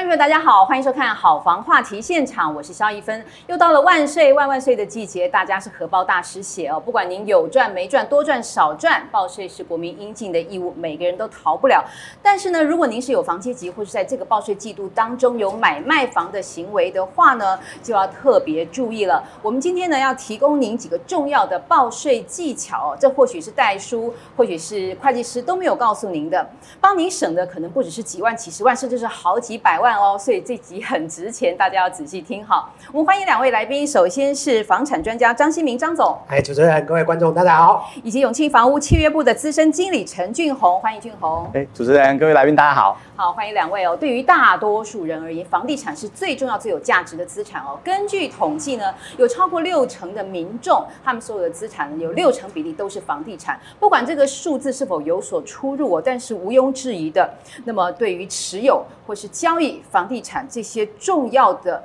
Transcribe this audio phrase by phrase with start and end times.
[0.00, 3.22] 观众朋友，大家好，欢迎收看《好房话题现场》，我是萧一芬。
[3.48, 6.80] 又到了万岁万万岁的季节，大家是荷包大失血哦。
[6.80, 11.84] 不管您有赚没赚，多赚少赚，报税是国民应尽的义务，每个人都逃不了。
[12.22, 19.22] 但是呢，如果您是有房阶级，或是在这个报税季度当中有买卖房的行为的话呢，就要特别注意了。
[19.42, 30.18] 我们今天呢，要提供您几个重要的报税技巧，这或许是代书，或许是会计师都没有告诉您的，帮您省的可能不只是几万、几十万，甚至是好几百万哦。
[30.18, 32.70] 所以这集很值钱，大家要仔细听好。
[32.92, 37.90] 我们欢迎两位来宾，首先是房产专家张新明张总，哎，主持人、各位观众，大家好。
[38.02, 41.50] 以及永庆房屋契约部的资深经理陈俊宏，欢迎俊宏。
[41.54, 42.96] 哎，主持人、各位来宾，大家好。
[43.20, 43.94] 好，欢迎两位哦。
[43.94, 47.78] 对于大多数人而言，房地产是最重要、最有价值的资产哦。
[47.84, 53.60] 根据统计呢，有超过六成的民众，他们所有的资产呢，有六成比例都是房地产。
[53.78, 57.30] 不管这个数字是否有所出入哦，但是毋庸置疑的，
[57.66, 61.84] 那么对于持有或是交易房地产这些重要的。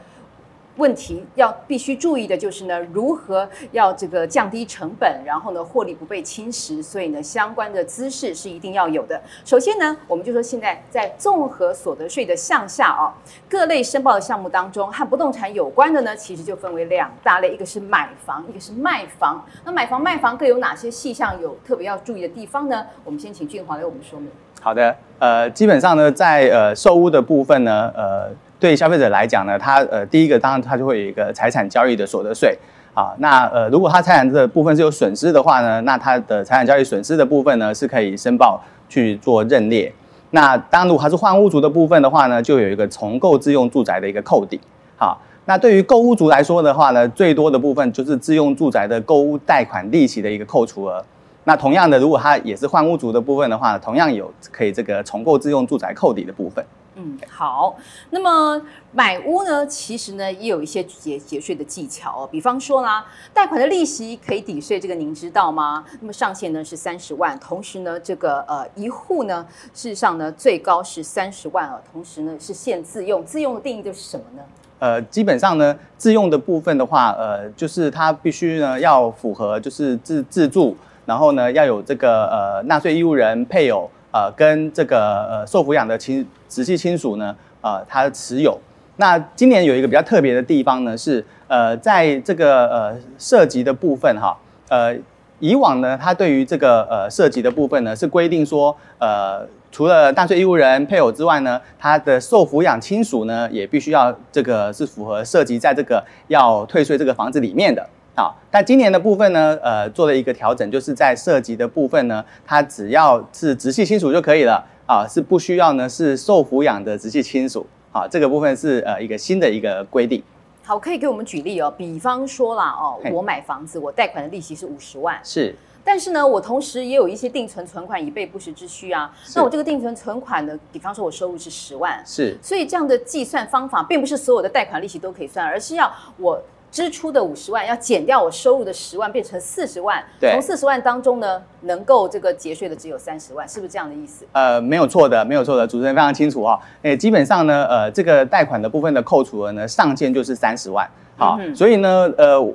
[0.78, 9.22] 问题要必须注意的就是呢，如何要这个降低成本，然后呢，获利不被侵蚀，所以呢，相关的姿势是一定要有的。
[9.46, 13.14] 首先呢，我们就说现在在综合所得税的项下啊，
[13.50, 19.46] 各类申报的项目当中，和不动产有关的呢，其实就分为两大类，一个是买房，一个是卖房。
[19.64, 22.86] 那买房卖房各有哪些细项有特别要注意的地方呢？
[23.04, 24.30] 我们先请俊华来我们说明。
[24.62, 28.30] 好的，呃，基本上呢，在呃售屋的部分呢，呃。
[28.66, 32.58] 对消费者来讲呢，他呃第一个当然他就会有一个财产交易的所得税
[32.96, 33.14] 啊。
[33.20, 39.94] 那呃如果他财产的部分是有损失的话呢，那他的财产交易损失的部分呢是可以申报去做认列。
[40.32, 44.60] 那当然如果他是换屋族的部分的话呢，就有一个重构自用住宅的一个扣抵。
[44.98, 51.06] 好，那对于购屋族来说的话呢，最多的部分就是自用住宅的购屋贷款利息的一个扣除额。
[51.44, 56.66] 那同样的，如果他也是换屋族的部分的话，同样有可以这个重构自用住宅扣抵的部分。
[56.96, 57.76] 嗯，好。
[58.10, 62.30] 那么买屋呢，其实呢也有一些节节税的技巧哦。
[62.32, 65.84] 比方说啦，贷款的利息可以抵税，这个您知道吗？
[66.00, 74.44] 那么上限呢是三十万，同时呢这个呃一户呢事实上呢最高是三十万啊，同时呢是限自用，自用的定义就是什么呢？
[74.80, 80.76] 呃，基本上呢自用的部分的话，呃就是它必须呢要符合就是自自住。
[81.06, 88.58] 然后呢，要有这个呃纳税义务人配偶呃跟这个呃受抚养的亲直系亲属呢，呃他持有。
[88.96, 94.38] 那今年有一个比较特别的地方呢，是呃在这个呃涉及的部分哈，
[94.70, 94.96] 呃
[95.40, 107.86] 以往呢，它对于这个呃涉及的部分呢，是规定说呃除了纳税义务人配偶之外呢，他的受抚养亲属呢，也必须要这个是符合涉及在这个要退税这个房子里面的。
[108.18, 117.68] 好，那今年的部分呢，呃，做了一个调整，就是在涉及的部分呢，它只要是直系亲属就可以了啊，是不需要呢是受抚养的直系亲属。
[117.92, 120.24] 好，这个部分是呃一个新的一个规定。
[120.64, 125.54] 好，可以给我们举例哦，比方说啦，哦，我买房子，我贷款的利息是五十万，是，
[125.84, 129.14] 但是呢，我同时也有一些定存存款以备不时之需啊。
[129.36, 136.42] 那我这个定存存款呢，比方说我收入是十万，是，所以这样的计算方法，并不是所有的贷款利息都可以算，而是要我。
[136.76, 140.04] 支出的五十万要减掉我收入的十万，变成四十万。
[140.20, 144.26] 对，从四十万当中呢，能够这个节税的只有三十万，是不是这样的意思？
[144.34, 146.60] 呃，没有错的，没有错的，主持人非常清楚啊、哦。
[146.82, 150.86] 诶，基本上呢，呃，这个贷款的部分的扣除额呢，上限就是三十万。
[151.16, 152.54] 好，嗯、所以呢，呃。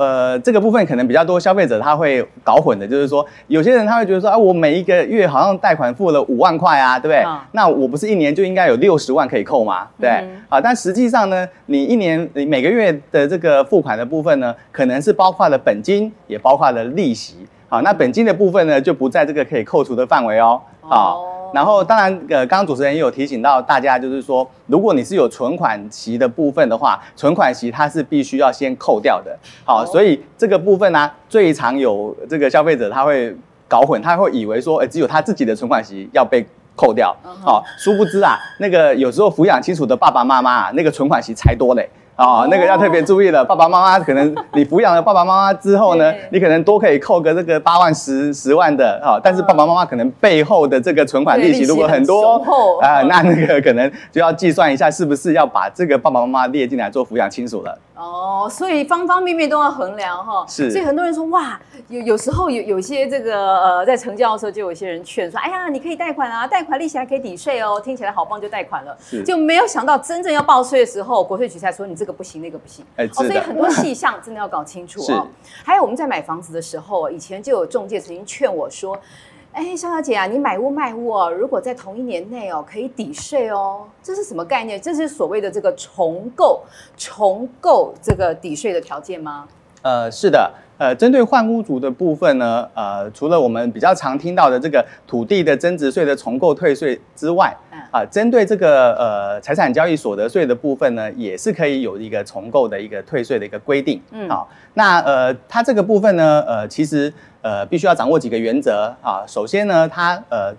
[0.00, 7.22] 呃，这个部分可能比较多消费者他会搞混的，就是说有些人他会觉得说啊，我每一个月好像贷款付了五万块啊，对不对？
[7.22, 9.86] 哦、那我不是一年就应该有六十万可以扣吗？
[10.00, 17.46] 对，嗯、啊，但实际上呢，你一年你每个月的这个付款的部分呢，可能是包括了本金，也包括了利息。
[17.68, 20.58] 好，那本金的部分呢，就不在这个可以扣除的范围哦。
[20.80, 21.20] 好。
[21.20, 29.36] 哦然后，当然，呃，刚刚主持人也有提醒到大家，就是说，如果你是有存款息的部分的话，存款息它是必须要先扣掉的。
[29.64, 33.34] 好，所以这个部分呢、啊，最常有这个消费者他会
[33.68, 36.46] 搞混，他会以为说，哎，只有他自己的存款息要被
[36.76, 37.14] 扣掉。
[37.22, 41.88] 好，殊不知啊，那个有时候抚养亲属的爸爸妈妈啊，那个存款息才多嘞。
[42.20, 52.36] 哦，那个要特别注意了，爸爸妈妈可能你抚养了爸爸妈妈之后呢， 你可能多可以扣个这个八万十十万的哈，但是爸爸妈妈可能背后的这个存款利息如果很多
[52.82, 57.78] 啊，那那个可能就要计算一下是不是要把这个爸爸妈妈列进来做抚养亲属了。
[58.00, 60.44] 哦，所以方方面面都要衡量哈。
[60.48, 68.96] 是，所以很多人说哇，有有时候有有些这个呃，在成交的时候就有些人劝说，哎呀，你可以贷款啊，贷款利息还可以抵税哦，听起来好棒，就贷款了。
[69.00, 72.84] 是，就没有想到真正要报税的时候，国税局才说你这个不行，那个不行。
[72.96, 75.26] 哎，哦，所以很多细项真的要搞清楚哦。
[75.62, 78.98] 还有我们在买房子的时候，以前就有中介曾经劝我说，
[79.52, 84.80] 哎，萧小姐啊，你买屋卖屋哦，如果在同一年内哦，可以抵税哦，这是什么概念？
[84.80, 86.62] 这是所谓的这个重构，
[86.96, 89.48] 重构这个抵税的条件吗？
[89.82, 90.52] 呃，是的。
[90.78, 97.54] 呃，针对换屋族的部分呢，呃，除了我们比较常听到的这个土地的增值税的重购退税之外，
[97.90, 104.00] 啊、呃，针对这个呃财产交易所得税的部分呢，也是可以有一个重购的一个退税的一个规定。
[104.10, 107.12] 嗯，好，那呃，它这个部分呢，呃，其实
[107.42, 109.22] 呃必须要掌握几个原则啊。
[109.28, 110.50] 首先呢，它呃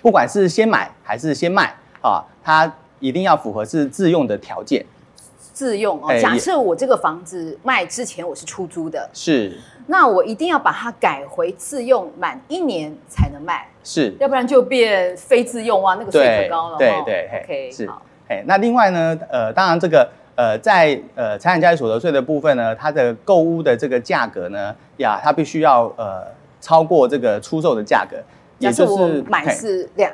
[0.00, 4.82] 不管是先买还是先卖啊，它一定要符合是自用的条件。
[5.56, 16.76] 自用哦，假设我这个房子卖之前我是出租的，是，那我一定要把它改回自用，满一年才能卖，是，要不然就变非自用哇，那个税可高了。
[16.76, 17.88] 对对，OK，是，
[18.28, 26.22] 哎，那另外呢，呃，当然这个呃，在呃财产交易所得税的部分呢，它的购屋的这个价格呢，呀，它必须要呃
[26.60, 28.18] 超过这个出售的价格，
[28.58, 30.12] 也就是买是两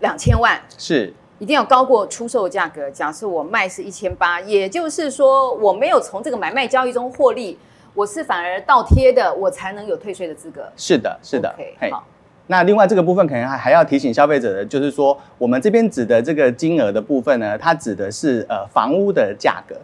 [0.00, 1.12] 两千万，是。
[1.38, 2.90] 一定要高过出售价格。
[2.90, 7.56] 假设我卖是一千八，也就是说我没有从这个买卖交易中获利，
[7.94, 10.68] 我是反而倒贴的，我才能有退税的资格。
[10.76, 11.54] 是的，是的。
[11.90, 12.04] 好。
[12.50, 19.76] 那另外这个部分可能还还要提醒消费者的，就是说我们这边指的这个金额的部分呢，它指的是呃房屋的价格。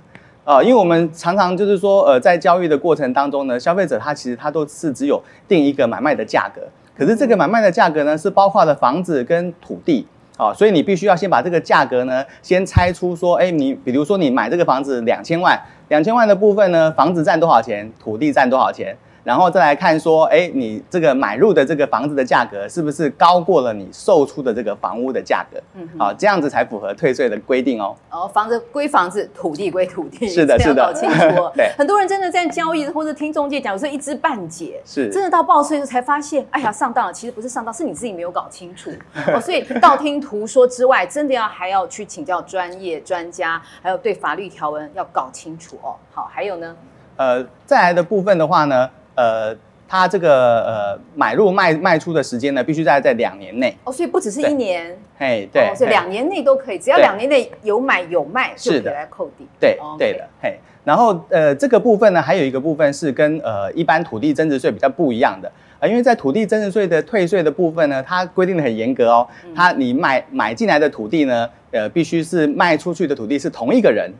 [0.44, 6.62] 呃，因为我们常常就是说呃在交易的过程当中呢，消费者他其实他都是只有定一个买卖的价格，
[6.98, 10.06] 可是这个买卖的价格呢是包括了房子跟土地。
[10.36, 15.56] 好，所以你必须要先把这个价格呢，先猜出说，哎，你比如说你买这个房子两千万，
[15.88, 18.96] 两千万的部分呢，房子占多少钱，土地占多少钱？
[19.24, 25.58] 然后再来看说，哎，你这个买入的这个房子的价格是不是高过了你售出的这个房屋的价格？
[25.74, 27.96] 嗯，好，这样子才符合退税的规定哦。
[28.10, 31.50] 哦，房子归房子，土地归土地，是的，是的，搞清楚哦。
[31.56, 37.12] 对，很多人真的在交易或者听中介讲，有时候一知半解，是，真的到报税时才发现，哎呀，上当了。
[37.12, 38.90] 其实不是上当，是你自己没有搞清楚。
[39.32, 45.96] 哦，所以道听途说之外，真的要还要去请教专业专家，还有对法律条文要搞清楚哦。
[46.12, 46.76] 好，还有呢？
[47.16, 49.56] 呃，再来的部分的话呢，呃。
[49.86, 53.76] 它这个呃买入卖卖出的时间呢，必须在在两年内。
[53.84, 65.52] 哦，所以不只是一年，嘿，对，所以两年内都可以，只要两年内有买有卖就可以来扣抵，对，对的，嘿，然后呃这个部分呢，还有一个部分是跟呃一般土地增值税比较不一样的。
[65.78, 74.10] 啊，因为在土地增值税的退税的部分呢，它规定的很严格哦，它你买买进来的土地呢，呃必须是卖出去的土地是同一个人。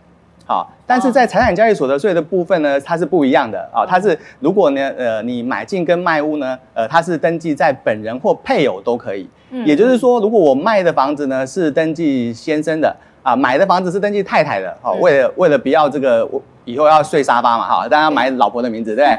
[0.46, 3.86] 好，但是在财产交易所得税的部分呢，它是不一样的啊。
[3.86, 9.26] 它是如果呢，呃，你买进跟卖屋呢，呃，它是登记在本人或配偶都可以。
[9.50, 19.14] 嗯，也就是说，如果我卖的房子呢是登记先生的啊，买的房子是登记太太的，好，为了为了不要这个我以后要睡沙发嘛，哈，当然要买老婆的名字，对不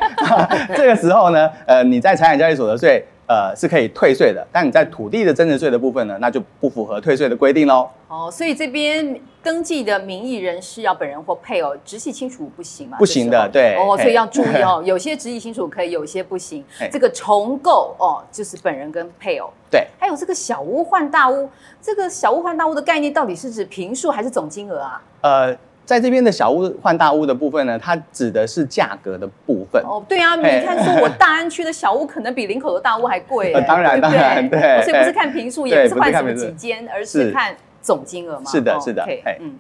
[0.68, 0.76] 对？
[0.78, 3.04] 这个时候呢，呃，你在财产交易所得税。
[3.28, 7.90] 呃，是可以退税的，但你在土地的增值税的部分呢，那就不符合退税的规定喽。
[8.08, 12.98] 哦，所以这边登记的名义人是要本人或配偶，直系亲属不行吗？
[13.00, 13.76] 不行的，对。
[13.78, 16.64] 哦，所以要注意哦， 有些直系亲属可以，有些不行。
[16.92, 19.50] 这个重购哦，就是本人跟配偶。
[19.72, 19.88] 对。
[20.00, 21.50] 还有这个小屋换大屋，
[21.82, 25.02] 这个小屋换大屋的概念到底是指平数还是总金额啊？
[25.22, 25.58] 呃。
[25.86, 29.82] 在这边的小屋换大屋的部分呢，它指的是价格的部分。
[29.84, 33.54] 哦，对啊，你看说我大安区的小屋可能比林口的大屋还贵。
[33.54, 34.82] 呃，当然，当然，对。
[34.84, 38.50] 所以不是看平数，也不是换什么几间，而是看总金额嘛。
[38.50, 39.06] 是的，是的。
[39.40, 39.60] 嗯，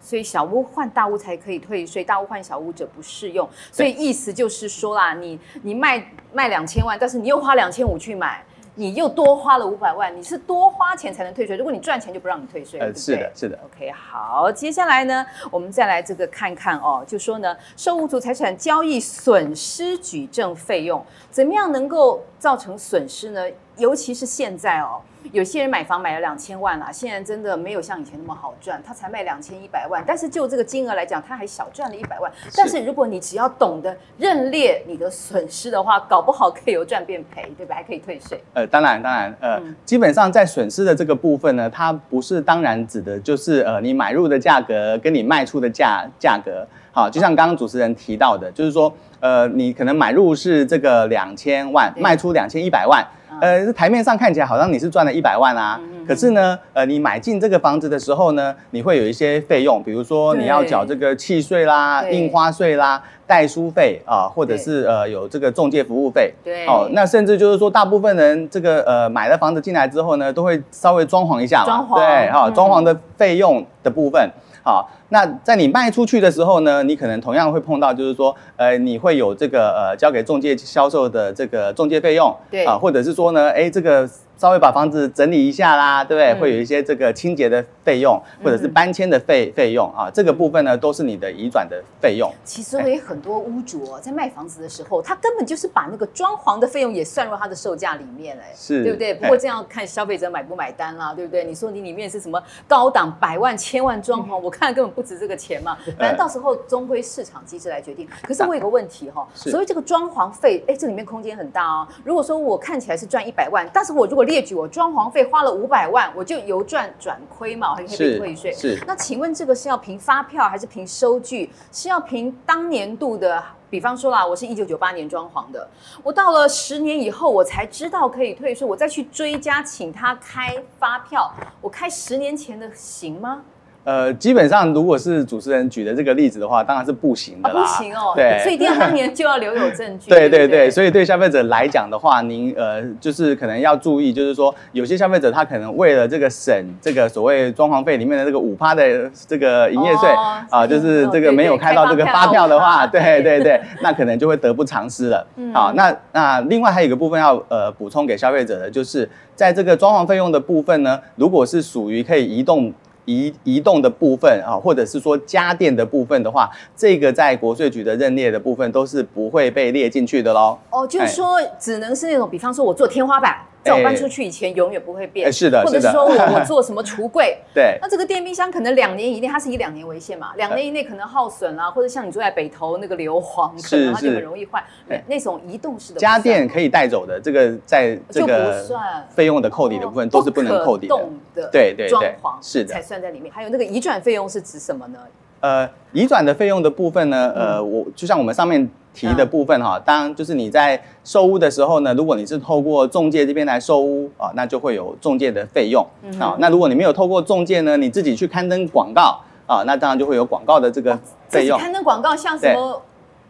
[0.00, 3.46] 所以小屋换大屋才可以退税，大屋换小屋者不适用。
[3.70, 6.02] 所以意思就是说啦，你你卖
[6.32, 8.42] 卖两千万，但是你又花两千五去买。
[8.74, 11.56] 你又多花了五百万，你是多花钱才能退税。
[11.56, 12.78] 如果你赚钱，就不让你退税。
[12.80, 13.58] 呃，是的，是的。
[13.64, 23.42] OK，好，接下来呢，我们再来这个看看哦，就说呢，受物主财产交易损失举证费用，怎么样能够造成损失呢？
[23.76, 25.00] 尤其是现在哦。
[25.32, 32.32] 有些人买房买了两千万啦，现在真的没有像以前那么好赚，他才卖两千一百万，但是就这个金额来讲，他还小赚了一百万。
[32.56, 37.74] 但是如果你只要懂得认列你的损失的话，搞不好可以由赚变赔，对吧？
[37.74, 38.42] 还可以退税。
[38.54, 46.66] 呃，当然，当然，呃，嗯、基本上在损失的这个部分呢，它不是当然指的就是呃你买入的价格跟你卖出的价价格。
[47.00, 53.02] 好，就像刚刚主持人提到的，就是说，呃，你可能买入是这个两千万，卖出两千一百万。
[53.40, 66.34] 呃，台面上看起来好像你是赚了一百万啊，嗯、可是呢，呃，你买进这个房子的时候呢，你会有一些费用，比如说你要缴这个契税啦、印花税啦、代书费啊，或者是呃有这个中介服务费。
[66.44, 66.66] 对。
[66.66, 71.64] 哦，那甚至就是说，大部分人这个呃买了房子进来之后呢，都会稍微装潢一下嘛。
[71.64, 71.94] 装潢。
[71.94, 74.28] 对，哈、哦，装潢的费用的部分。
[74.62, 84.08] 好，那在你卖出去的时候呢，你可能同样会碰到，就是说，呃，你会有这个呃交给中介销售的这个中介费用，对啊，或者是说呢，哎，这个。
[84.40, 86.32] 稍微把房子整理一下啦，对不对？
[86.32, 92.32] 嗯、会有一些这个清洁的费用，或者是搬迁的费费用啊，这个部分呢都是你的移转的费用。
[92.42, 99.12] 其实我也很多屋主哦，在卖房子的时候，他根本就是把那个装潢的费用也算入他的售价里面哎，是，对不对？
[99.12, 101.44] 不过这样看消费者买不买单啦，对不对？
[101.44, 105.76] 你说你里面是什么高档百万、千万装潢，我看根本不值这个钱嘛。
[105.98, 108.08] 反正到时候终归市场机制来决定。
[108.22, 111.86] 可是我有个问题哈，所以这个装潢费，哎，这里面空间很大哦。
[112.02, 118.52] 如果说我看起来是赚一百万，但是我如果列举我装潢费花了五百万，我就由赚转亏嘛，我还可以被退税。
[118.52, 121.50] 是，那请问这个是要凭发票还是凭收据？
[121.72, 123.42] 是要凭当年度的？
[123.68, 125.68] 比方说啦，我是一九九八年装潢的，
[126.02, 133.42] 我到了十年以后，我才知道可以退税，我再去追加请他开发票，我开十年前的行吗？
[133.82, 137.62] 呃，基本上如果是主持人举的这个例子的话，当然是不行的啦。
[137.62, 140.10] 啊、不行哦，对，所以一定要当年就要留有证据。
[140.10, 155.26] 对对对，所以对消费者来讲的话，您呃就是可能要注意，就是说有些消费者他可能为了这个省这个所谓装潢费里面的这个五趴的这个营业税啊、哦呃，就是这个没有开到这个发票的话，对对 对， 对，那可能就会得不偿失了。
[155.36, 162.72] 嗯、好，那那另外还有一个部分要呃补充给消费者的，就是在这个装潢费用的部分呢，如果是属于可以移动。
[163.10, 170.56] 移移动的部分啊，或者是说家电的部分的话，这个在国税局的认列的部分都是不会被列进去的喽。
[170.70, 173.36] 哦，就是说只能是那种，比方说我做天花板。
[173.62, 175.32] 在我搬出去以前，永远不会变。
[175.32, 184.64] 是的，或者是说我我做什么橱柜， 对，那这个电冰箱可能两年以内，它是以两年为限嘛，两年以内可能耗损啊，或者像你住在北投那个硫磺，可能它就很容易坏。
[185.06, 188.64] 那种移动式的家电可以带走的，这个在这个
[189.10, 190.96] 费用的扣抵的部分都是不能扣抵的。
[191.34, 193.32] 对对对，装潢是的才算在里面。
[193.32, 194.98] 还有那个移转费用是指什么呢？
[195.40, 205.86] 呃，移转的费用的部分呢，呃，我就像我们上面提的部分哈，当然就是你在售屋的时候呢，如果你是透过中介这边来售屋啊，那就会有中介的费用
[206.18, 206.36] 啊。
[206.38, 211.58] 那如果你没有透过中介呢，你自己去刊登广告啊，那当然就会有广告的这个费用。
[211.58, 212.82] 刊登广告像什么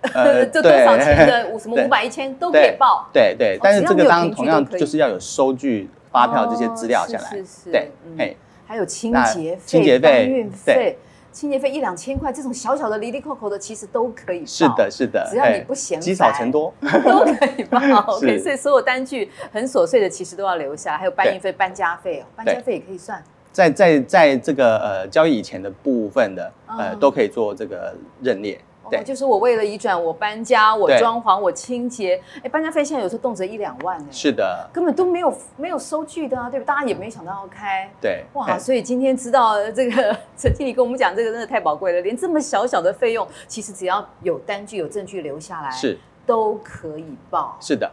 [0.14, 3.06] 呃，这多少钱的五什么 五百一千都可以报。
[3.12, 7.30] 对对，但是这个当然同样就是要有收据、发票这些资料下来。
[7.30, 7.70] 是是。
[7.70, 8.34] 对，哎，
[8.66, 10.98] 还有清洁费、清洁费、搬运费。
[11.40, 14.46] 清洁费一两千块，这种小小的零零扣扣的，其实都可以报。
[14.46, 16.70] 是的，是的，只要你不嫌积少成多，
[17.02, 17.78] 都可以报。
[18.14, 20.98] OK，所以所有单据很琐碎的，其实都要留下。
[20.98, 23.24] 还有搬运费、搬家费，搬家费也可以算。
[23.52, 28.60] 在在在这个呃交易以前的部分的呃都可以做这个认列。
[28.90, 34.06] 对，就是我为了移转，我搬家，我装潢，我清洁，哎，搬家费现在有时候动辄一两万呢。
[34.10, 36.66] 是的，根本都没有没有收据的啊，对吧？
[36.66, 37.90] 大家也没想到要开。
[38.00, 47.56] 对，哇，所以今天知道这个陈经理跟我们讲这个真的太宝贵了，连这么小小的费用，其实只要有单据、有证据留下来，是都可以报。
[47.60, 47.90] 是的。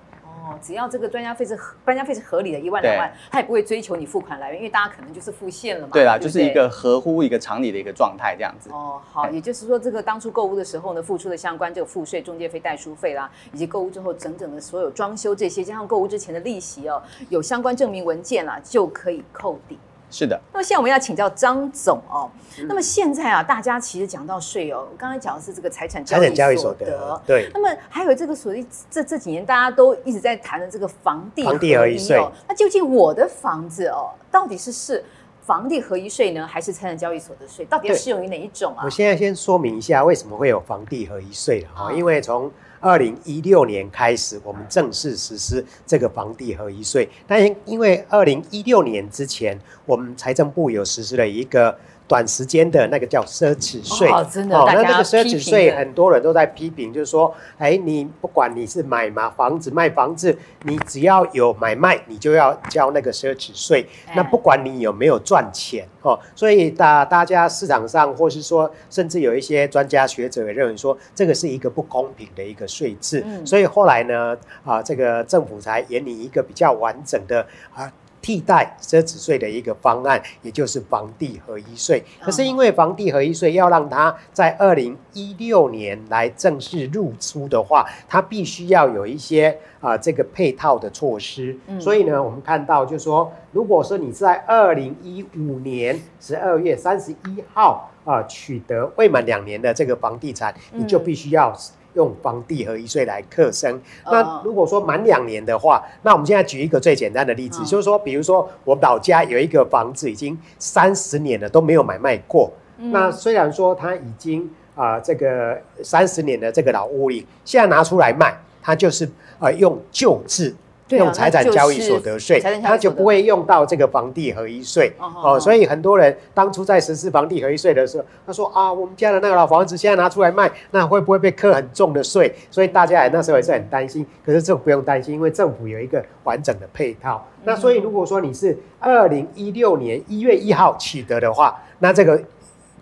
[0.47, 5.91] 哦，只要这个专家费是专家费是合理的，一万两万，他也不会追求你付款来源，因为大家可能就是付现了嘛。
[5.91, 8.69] 对啦，就是一个合乎一个常理的一个状态这样子。
[8.71, 19.77] 哦，好，也就是说，这个当初购物的时候呢，付出的相关这个付税、中介费、代书费啦，以及购物之后整整的所有装修这些，加上购物之前的利息哦，有相关证明文件啦，就可以扣抵。
[20.09, 22.29] 是的，那么现在我们要请教张总哦。
[22.67, 27.49] 那么现在啊，大家其实讲到税哦，我刚才讲的是这个财产交易所得，财产交易所得，对。
[27.53, 35.03] 那么还有这个所谓这这几年大家都一直在谈的这个房地房地合一税，那究竟我的房子哦，到底是是
[35.45, 37.63] 房地合一税呢，还是财产交易所得税？
[37.65, 38.83] 到底要适用于哪一种啊？
[38.85, 47.09] 我现在先说明一下为什么会有房地合一税哈，因为从二零一六年开始，我们正式实施这个房地合一税。
[47.25, 51.77] 但因为二零一六年之前，我们财政部有实施了一个。
[52.07, 63.85] 短时间的那个叫奢侈税哦，真的，哦，那那个奢侈税很多人都在批评，就是说，哎，你不管你是买嘛房子卖房子，你只要有买卖，你就要交那个奢侈税。
[64.15, 73.21] 那不管你有没有赚钱哦，所以大大家市场上或是说，甚至有一些专家学者也认为说，这个是一个不公平的一个税制。
[73.25, 77.91] 嗯，所以后来呢，啊，这个政府才研拟一个比较完整的啊。
[78.21, 82.03] 替代奢侈税的一个方案，也就是房地合一税。
[82.21, 91.57] 可是因为房地合一税要让它在二零一六年来正式入出的话，它必须要有一些啊、呃、这个配套的措施。
[91.79, 101.55] 所以呢，我们看到就是说，如果说你在二零一五年十二月三十一号啊取得未满两年的这个房地产，你就必须要。
[101.97, 103.81] 用房地合一税来课征。
[104.05, 120.53] 那如果说满两年的话，那我们现在举一个最简单的例子，就是说，比如说我老家有一个房子已经三十年了都没有买卖过，嗯、那虽然说它已经啊、呃、这个三十年的这个老屋里，现在拿出来卖，它就是呃用旧制。
[120.89, 125.39] 用财产交易所得税，他就不会用到这个房地合一税哦。
[125.39, 132.33] 所以很多人当初在实施房地合一税的时候，他说啊，我们家的那个老房子现在拿出来卖，那会不会被课很重的税？
[132.49, 134.05] 所以大家也那时候也是很担心。
[134.25, 137.27] 可是这不用担心，因为政府有一个完整的配套。
[137.43, 142.21] 那所以如果说你是二零一六年一月一号取得的话，那这个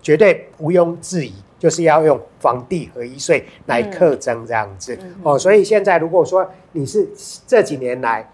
[0.00, 1.32] 绝对毋庸置疑。
[1.58, 7.08] 就是要用房地合一税来课征这样子、嗯、哦，所以现在如果说你是
[7.46, 8.30] 这几年来，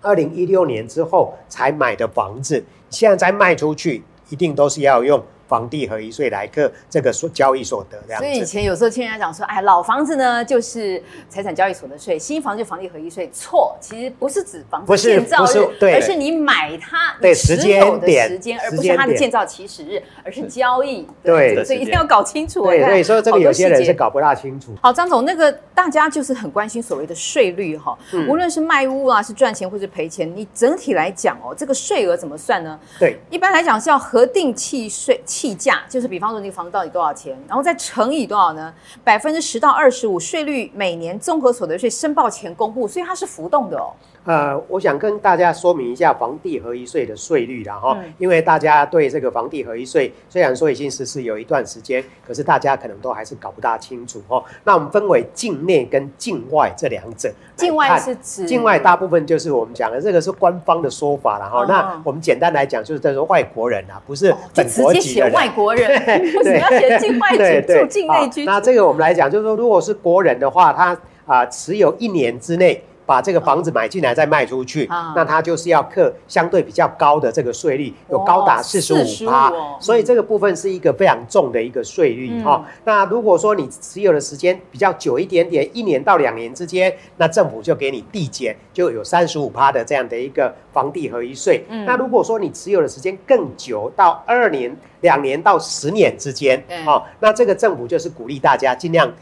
[0.00, 5.22] 二零一六年之后才买的房子，现在再卖出去，一定都是要用。
[5.52, 13.28] 房地合一税来课这个所交易所得这样子，所以以前有时候听人家讲说，哎，老房子呢就是财产交易所得税，新房就房地合一税。
[13.30, 21.06] 错，其实不是指房子建造日，而是你买它的持有的时间，而不是它的建造起始日，而是交易。
[21.22, 22.64] 对，所以一定要搞清楚。
[22.64, 24.72] 对，所以说这个有些人是搞不大清楚。
[24.80, 27.94] 好，张总，那个大家就是很关心所谓的税率哈，
[28.26, 32.80] 无论是卖屋啊，是赚钱或是赔钱，你整体来讲哦，这个税额怎么算呢？
[32.98, 35.20] 对，一般来讲是要核定契税。
[35.42, 38.72] 计价就是，比方说，那个房子到底多少钱，然后再乘以多少呢？
[39.02, 43.92] 百分之十到二十五税率，每年综合所得税申报前公布，所以它是浮动的哦。
[44.24, 54.42] 呃，我想跟大家说明一下房地合一税的税率啦哈，因为大家对这个房地合一税虽然说已经实施有一段时间，可是大家可能都还是搞不大清楚哦。
[54.62, 57.32] 那我们分为境内跟境外这两者。
[57.56, 58.46] 境外是指？
[58.46, 61.64] 境外大部分就是我们讲的这个是官方的说法了哈。
[61.68, 65.34] 那我们简单来讲，就是这个外国人啊，不是本国籍的人。
[65.34, 68.50] 外国人，为什么要写境外居住、境内居住？
[68.50, 72.80] 那这个我们来讲，就是说，如果是国人的话，他啊持有一年之内。
[73.12, 82.64] 把这个房子买进来再卖出去，哦、那它就是要课相对比较高的这个税率，有高达四十五趴，哦、所以这个部分是一个非常重的一个税率哈、嗯哦。
[82.84, 91.66] 那如果说你持有的时间比较久一点点，一年到两年之间，那政府就给你递减，就有三十五趴的这样的一个房地合一税。
[91.68, 99.12] 嗯、那如果说你持有的时间更久，到二年、两年到十年之间，嗯、哦，那这个政府就是鼓励大家尽量。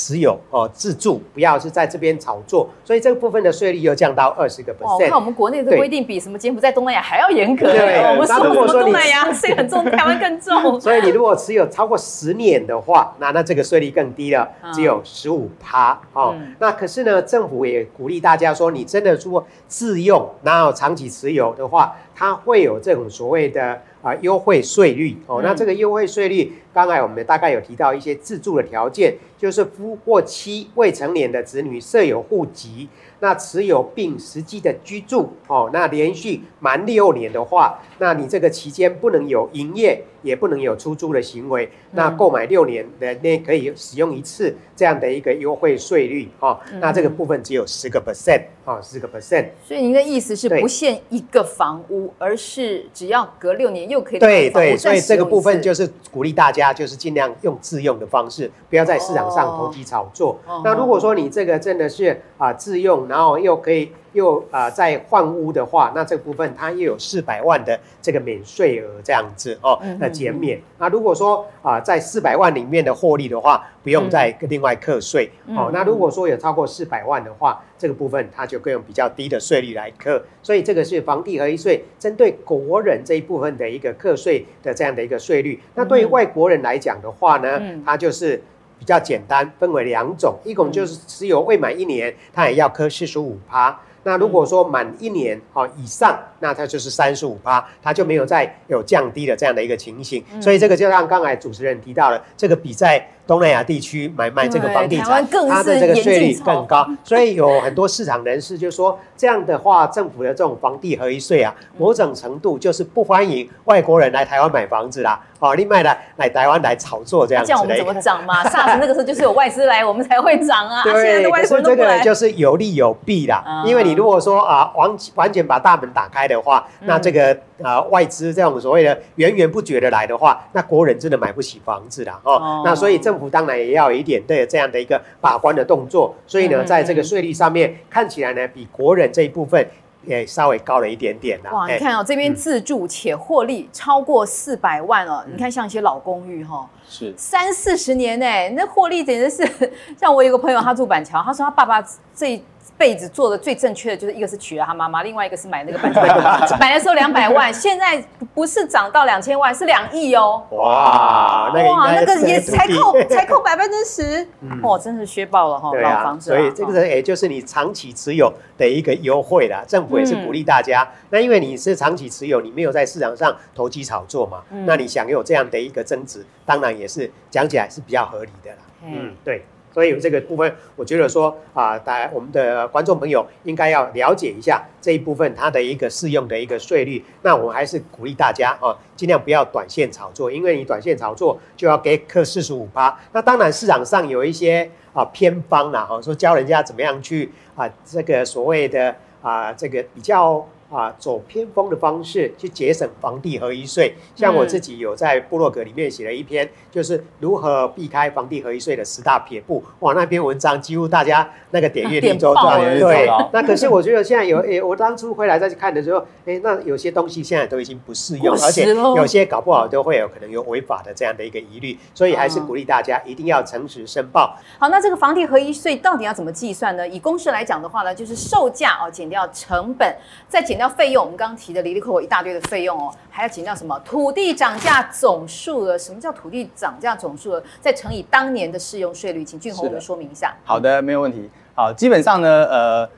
[0.00, 4.94] 持有哦，自住不要是在这边炒作，所以这个部分的税率又降到二十个 percent。
[4.94, 7.70] 我看我们国内的规定比什么柬埔寨、东南亚还要严格。
[7.70, 10.80] 对，我们说什么东南亚税很重，台湾更重。
[10.80, 16.34] 所以你如果持有超过十年的话，那那这个税率更低了，只有十五趴哦。
[16.58, 23.82] 那可是呢，政府也鼓励大家说，你真的如果自用，然后长期持有的话，它会有这种所谓的。
[24.02, 32.88] 啊，优惠税率哦，那这个优惠税率，刚才我们大概有提到一些自住的条件，就是夫或妻未成年的子女设有户籍。
[33.22, 41.66] 那持有并实际的居住哦，那连续满六年的话，那你这个期间不能有营业，也不能有出租的行为。
[41.66, 46.58] 嗯、那购买六年的那可以使用一次这样的一个优惠税率哦。
[46.72, 49.46] 嗯、那这个部分只有十个 percent 哦，十个 percent。
[49.64, 60.38] 所以您的意思是不限一个房屋，而是只要隔六年又可以对对，所以这个部分就是鼓励大家就是尽量用自用的方式，不要在市场上投机炒作。
[60.46, 62.90] 哦、那如果说你这个真的是啊自用。
[63.08, 70.60] 然后又可以又啊、呃、再换屋的话，那这个部分它又有四百万的这个免税额这样子哦，那减免。
[70.78, 75.70] 那如果说啊、呃、在四百万里面的获利的话，不用再另外课税、嗯、哦。
[75.72, 80.22] 那如果说有超过四百万的话，这个部分它就可以用比较低的税率来课。
[80.42, 85.60] 所以这个是房地合一税针对国人这一部分的一个课税的这样的一个税率。
[85.74, 88.42] 那对于外国人来讲的话呢，嗯、它就是。
[88.80, 93.78] 比较简单，分为两种，一种就是持有未满一年，它也要课四十五趴。
[94.02, 100.22] 那如果说满一年哈以上，那它就是三十五趴，它就没有再有降低的这样的一个情形。
[100.40, 106.86] 所以这个就像刚才主持人提到了，这个比在东南亚地区买卖这个房地产，它的这个税率更高。
[107.04, 115.20] 所以有很多市场人士就说，这样的话，政府的这种房地合一税啊，某种程度就是不欢迎外国人来台湾买房子啦。
[115.38, 120.82] 哦，另外呢，来台湾来炒作这样子，这样我们怎么涨嘛？SARS 那个时候就是有外资来，我们才会涨啊。
[120.84, 123.62] 对，现在的外资这个就是有利有弊啦。
[123.64, 132.20] 因为你如果说啊，完完全把大门打开的话，那这个啊外资这种所谓的源源不绝的来的话，那国人真的买不起房子啦。
[132.24, 132.62] 哦。
[132.64, 136.14] 那所以政府当然也要有一点对这样的一个把关的动作。
[136.26, 139.66] 所以呢，在这个税率上面看起来呢，比国人这一部分。
[140.02, 141.52] 也稍微高了一点点啦。
[141.52, 145.22] 哇，你看哦，这边自住且获利超过四百万哦。
[145.30, 149.70] 你看像一些老公寓哈，是三四十年哎，那获利简直是。
[150.00, 152.42] 像我有个朋友，他住板桥，他说他爸爸这
[152.80, 160.42] 辈子做的最正确的，就是一个是娶了他妈妈，另外一个是买那个板桥店，买的时候两百万，现在不是涨到两千万，是两亿哦。
[160.52, 164.26] 哇，那个哇，那个也才扣才扣百分之十，
[164.62, 166.30] 哇，真是削爆了哈，对老房子。
[166.30, 170.88] 所以这个也就是你长期持有的一个优惠啦，政府也是鼓励大家。
[171.10, 178.58] 那因为你是长期持有，你没有在市场上投机炒作嘛，那你享有这样的一个增值，当然也是讲起来是比较合理的啦。
[178.82, 179.44] 嗯，对。
[179.72, 187.04] 所以有这个部分，我觉得说啊，大家我们的观众朋友应该要了解一下这一部分它的一个适用的一个税率。
[187.22, 192.98] 那我们还是鼓励大家啊，尽量不要短线炒作，因为你短线炒作就要给课四十五趴。
[193.12, 200.46] 那当然市场上有一些啊偏方啦，哈，说教人家怎么样去啊，这个所谓的啊，这个比较。
[200.70, 209.60] 啊，走偏锋的方式去节省房地合一税，像我自己有在部落格里面写了一篇，就是如何避开房地合一税的十大撇步。
[209.80, 212.60] 哇，那篇文章几乎大家那个点阅率都赚。
[212.78, 224.38] 对，那可是我觉得现在有， 诶，我当初回来再去看的时候，诶，那有些东西现在都已经不适用，而且有些搞不好都会有可能有违法的这样的一个疑虑，所以还是鼓励大家一定要诚实申报。
[224.60, 226.86] 好，那这个房地合一税到底要怎么计算呢？
[226.86, 229.92] 以公式来讲的话呢，就是售价哦减掉成本，
[230.28, 230.59] 再减。
[230.60, 235.78] 要费用，我们刚刚提的离离扣扣一大堆的费用哦，还要减掉什么土地涨价总数额？
[235.78, 237.42] 什么叫土地涨价总数额？
[237.60, 240.36] 再乘以当年的适用税率，请俊宏我们说明一下。
[240.44, 241.30] 好的，没有问题。
[241.54, 242.88] 好，基本上呢，呃，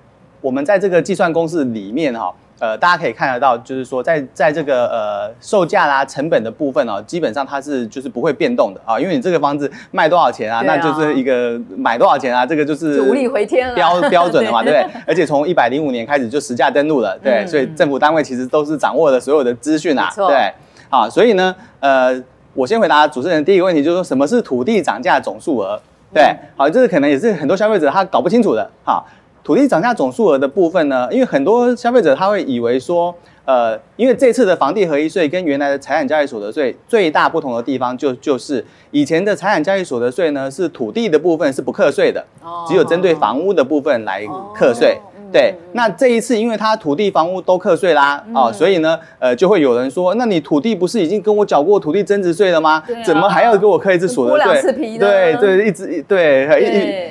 [0.40, 2.35] 我们在这个计算公式里面哈。
[2.62, 10.62] 呃，大家可以看得到，就是说在，在在这个呃售价啦、成本的部分哦，基本上它是就是不会变动的啊，因为你这个房子卖多少钱啊，啊。
[10.64, 15.03] 那就是一个买多少钱啊，这个就是就无力回天了，标标准的嘛，对不对？
[15.09, 20.53] 而且从一百零五年开始就实价登录了，对，嗯、所以政府单位其实都是掌握了所有的资讯啊，对，
[20.88, 22.16] 好，所以呢，呃，
[22.55, 25.81] 我先回答主持人第一个问题，就是说什么是土地涨价总数额？
[26.14, 29.05] 对，好，这个可能也是很多消费者他搞不清楚的，好。
[29.44, 33.12] 土地涨价总数额的部分呢，因为很多消费者他会以为说，
[33.44, 42.24] 呃，因为这次的房地合一税跟原来的财产交易所得税最大不同的地方就就是以前的财产交易所得税呢是土地的部分是不课税的，
[42.68, 44.24] 只有针对房屋的部分来
[44.55, 44.96] 课税。
[45.33, 52.83] 对，那这一次因为它土地房屋都课税啦，哦，所以呢，呃，就会有人说，那你土地不是已经跟我缴过土地增值税了吗？
[53.05, 54.73] 怎么还要给我课一次所得税？
[54.99, 56.45] 对对，一直对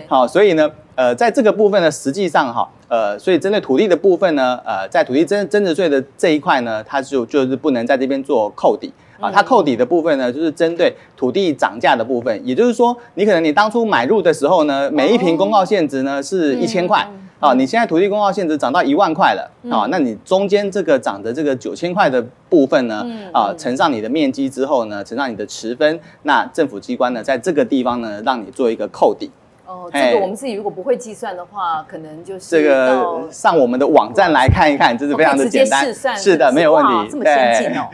[0.06, 0.70] 一好，所以呢。
[0.94, 9.32] 呃，在这个部分呢，实际上哈，呃，所以针对土地的部分呢，呃，在土地增增值税的这一块呢，它就就是不能在这边做扣抵啊。
[9.32, 17.08] 它扣抵的部分呢，就是针对土地涨价的部分，也就是说，你可能你当初买入的时候呢，每一平公告限值呢是一千块
[17.42, 29.32] 啊，你现在土地公告限值涨到一万块了啊，那你中间这个涨的这个九千块的部分呢，啊，乘上你的面积之后呢，乘上你的持分，那政府机关呢，在这个地方呢，让你做一个扣抵。
[29.66, 37.88] 哦，这个我们自己如果不会计算的话，可能就是这个上我们的网站来看一看，这是非常的简单，是的，没有问题，这么先进哦。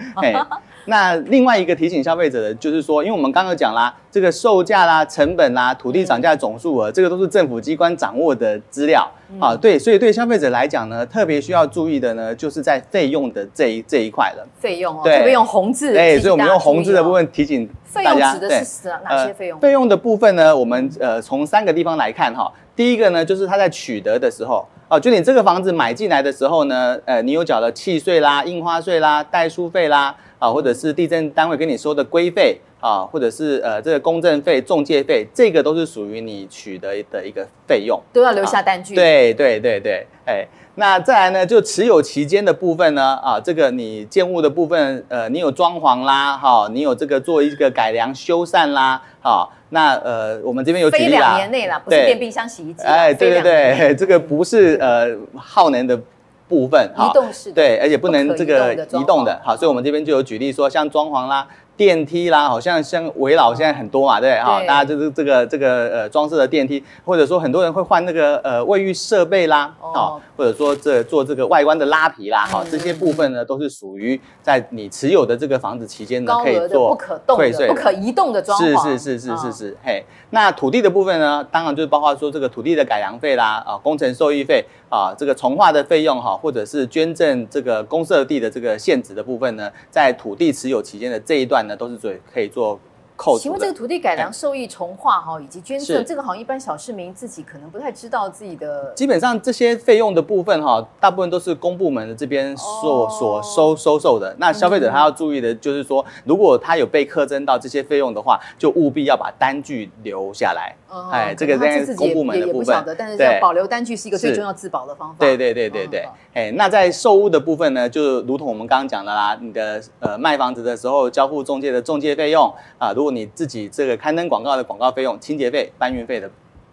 [0.90, 9.06] 那另外一个提醒消费者的，就是说，因为我们刚刚讲啦，这个售价啦、成本啦、土地涨价总数额，这个都是政府机关掌握的资料
[9.38, 9.54] 啊。
[9.54, 14.48] 对，所以对消费者来讲呢，特别需要注意的呢，就是在费用的这一这一块了。
[14.58, 15.94] 费用哦，对，特别用红字。
[15.94, 18.14] 对，所以我们用红字的部分提醒大家。
[18.14, 19.60] 费用指的是哪些费用？
[19.60, 22.50] 费用的部分呢，我们呃从三个地方来看哈。
[22.78, 30.16] 第一个呢，就是他在取得的时候哦，就你这个房子买进来的时候呢，呃，你有缴了契税啦、印花税啦、代书费啦。
[30.40, 38.94] 啊，或者是地震单位跟你收的规费啊，或者是呃这个公证费、中介费，这个都是属于你取得的一个费用，都要留下单据。
[38.94, 40.46] 对对对对，哎，
[40.76, 56.00] 那再来呢，就持有期间的部分呢，啊，这个你建物的部分，呃，你有装潢啦，哈，你有这个做一个改良修缮啦，好，那呃，我们这边有举例啦，非两年内啦，不是电冰箱、洗衣机，哎，对对对， 这个不是呃耗能的。
[56.48, 57.12] 部分哈，
[57.54, 61.48] 对，而且不能这个移动的，好，所以我们这边就有举例说，像装潢啦。
[61.78, 78.64] 电梯啦，好像像围老现在很多嘛，对哈，大家就是这个这个呃装饰的电梯，或者说很多人会换那个呃卫浴设备啦，哦，或者说这做这个外观的拉皮啦，哈，这些部分呢都是属于在你持有的这个房子期间呢可以做不可动的、不可移动的装潢。
[78.64, 91.67] 是是是是是是，嘿，那土地的部分呢，当然就是包括说这个土地的改良费啦，啊，工程受益费啊，这个重化的费用哈，或者是捐赠这个公设地的这个现值的部分呢，在土地持有期间的这一段。
[91.68, 92.80] 那都是最可以做
[93.18, 93.38] 扣。
[93.38, 98.94] 请问这个土地改良受益重划哈，以及捐赠，这个好像一般小市民自己可能不太知道自己的。
[98.96, 104.34] 基本上这些费用的部分哈，大部分都是公部门的这边所、哦、所收收受的。
[104.40, 110.76] 那消费者他要注意的就是说，如果他有被课征到这些费用的话，就务必要把单据留下来。
[110.88, 115.16] 哦、哎，这个在公部门的部分，但是要保留单据是一个最重要自保的方法。
[115.20, 116.08] 对对对对对。
[116.34, 126.30] 哎、哦，那在售屋的部分呢，就如同我们刚刚讲的啦，你的呃卖房子的时候交付中介的中介费用啊，如果你自己这个刊登广告的广告费用、清洁费、搬运费的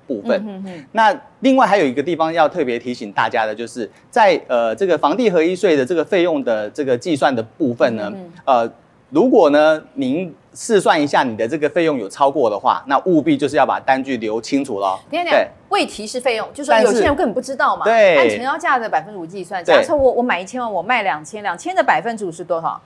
[0.07, 0.40] 部分。
[0.47, 0.85] 嗯哼哼。
[0.92, 8.12] 那另外还有一个地方要特别提醒大家的，就是在呃这个房地合一税的这个费用的这个计算的部分呢，
[8.44, 8.73] 嗯、呃，
[9.11, 10.35] 如果呢您。
[10.57, 14.97] 试算一下你的这个费用有超过的话，那务必就是要把单据留清楚了。
[15.11, 17.83] 对，未提示费用，就是说有些人根本不知道嘛。
[17.85, 19.64] 对，按成交价的百分之五计算。
[19.64, 22.81] 假设我我买一千万，我卖两千，两千的百分之五是多少？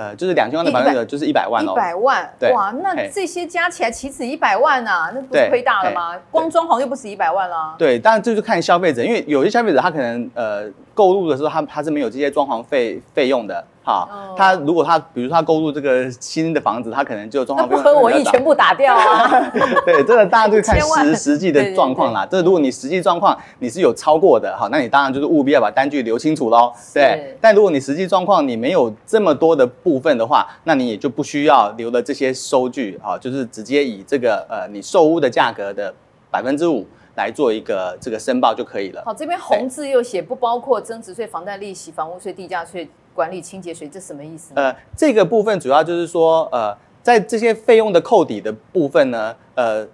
[0.00, 1.72] 呃，就是两千万的百分之五就是一百万哦。
[1.72, 5.12] 一百万，哇，那这些加起来岂止一百万啊？
[5.14, 6.18] 那不是亏大了吗？
[6.30, 7.74] 光装潢就不止一百万了。
[7.76, 13.62] 对，当然这就看消费者，因为有些消费者他可能呃购入的时候他他是没有这些装潢费费用的。
[13.82, 19.50] 好，他如果他比如他购入这个新的房子，他可能就装潢费用不合我意，全部打掉啊。
[19.86, 22.26] 对，这个大家就看实实际的状况啦。
[22.30, 26.70] 这如果你实际状况你是有超过的，好，那你当然就是务必要把单据留清楚喽。
[26.92, 35.92] 对，但如果你实际状况你没有这么多的部分的话，那你也就不需要留了这些收据，好，就是直接以这个呃你售屋的价格的
[36.30, 39.02] 百分之五来做一个这个申报就可以了。
[39.06, 42.86] 好，这边红字又写不包括增值税、房贷利息、房屋税、地价税。
[43.20, 44.52] 管理清洁水，这什么意思？
[44.54, 49.86] 呃，这个部分主要就是说，呃，在这些费用的扣抵的部分呢，呃，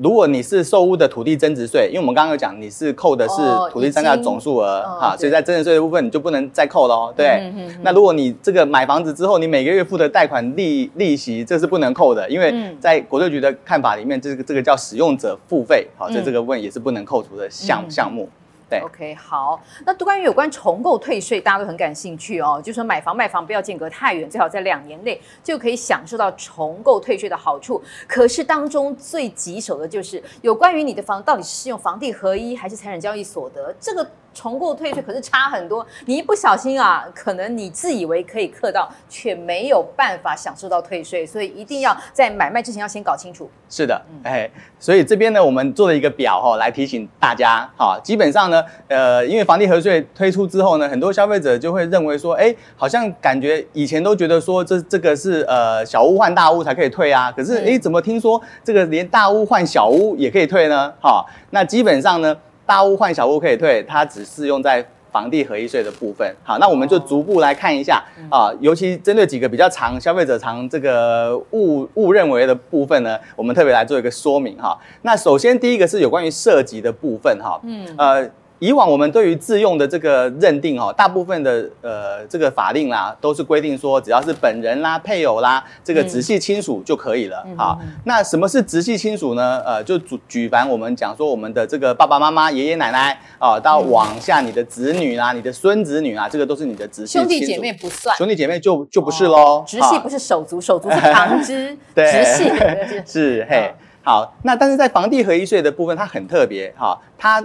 [0.00, 3.34] 如果你是受屋的土地增值税，因为我们刚刚有讲，你是扣的是
[3.72, 7.12] 土地增价总数额，哈、哦，所以在增值税的部分你就不能再扣了哦。
[7.16, 18.28] 对，嗯、哼哼，那如果你这个买房子之后，你每个月付的贷款利利息，这是不能扣的，因为在国税局的看法里面，这个这个叫使用者付费，好，所以这个部分也是不能扣除的项项目。
[18.68, 19.62] 对，OK，好。
[19.84, 22.60] 那关于有关重构退税，大家都很感兴趣哦。
[22.62, 27.80] 就说买房卖房不要间隔太远，最好在两年内就可以享受到重构退税的好处。
[28.08, 34.10] 可是当中最棘手的就是有关于你的房到底是用房地合一还是财产交易所得这个。
[34.36, 43.50] 重购退税可是差很多，你一不小心啊，可能你自以为可以克到，却没有办法享受到退税，所以一定要在买卖之前要先搞清楚。
[43.70, 47.98] 是的，哎，所以这边呢，我们做了一个表哈，来提醒大家哈。
[48.04, 60.92] 基本上呢，呃，因为房地合税推出之后呢，很多消费者就会认为说，哎，好像感觉以前都觉得说这这个是呃小屋换大屋才可以退啊，可是哎，怎么听说这个连大屋换小屋也可以退呢？
[61.00, 62.36] 哈，那基本上呢。
[62.66, 66.30] 大屋换小屋可以退，它只适用在房地合一税的部分。
[66.42, 74.76] 好，那我们就逐步来看一下啊，尤其针对几个比较常消费者常这个误误认为的部分呢，我们特别来做一个说明哈。
[75.02, 78.30] 那首先第一个是有关于涉及的部分哈，嗯呃。
[78.58, 87.46] 以往我们对于自用的这个认定哦，大部分的呃这个法令啦，都是规定说只要是本人啦、配偶啦，这个直系亲属就可以了。
[87.56, 89.62] 好，那什么是直系亲属呢？
[89.66, 97.18] 呃，就举举凡我们讲说我们的这个爸爸妈妈、爷爷奶奶啊，到往下你的子女啦、你的孙子女啊，这个都是你的直系。
[97.18, 99.62] 兄弟姐妹不算，兄弟姐妹就就不是喽。
[99.66, 102.50] 直系不是手足，手足是旁支，直系
[103.04, 103.74] 是嘿。
[104.02, 107.44] 好，那但是在房地合一税的部分，它很特别哈，它。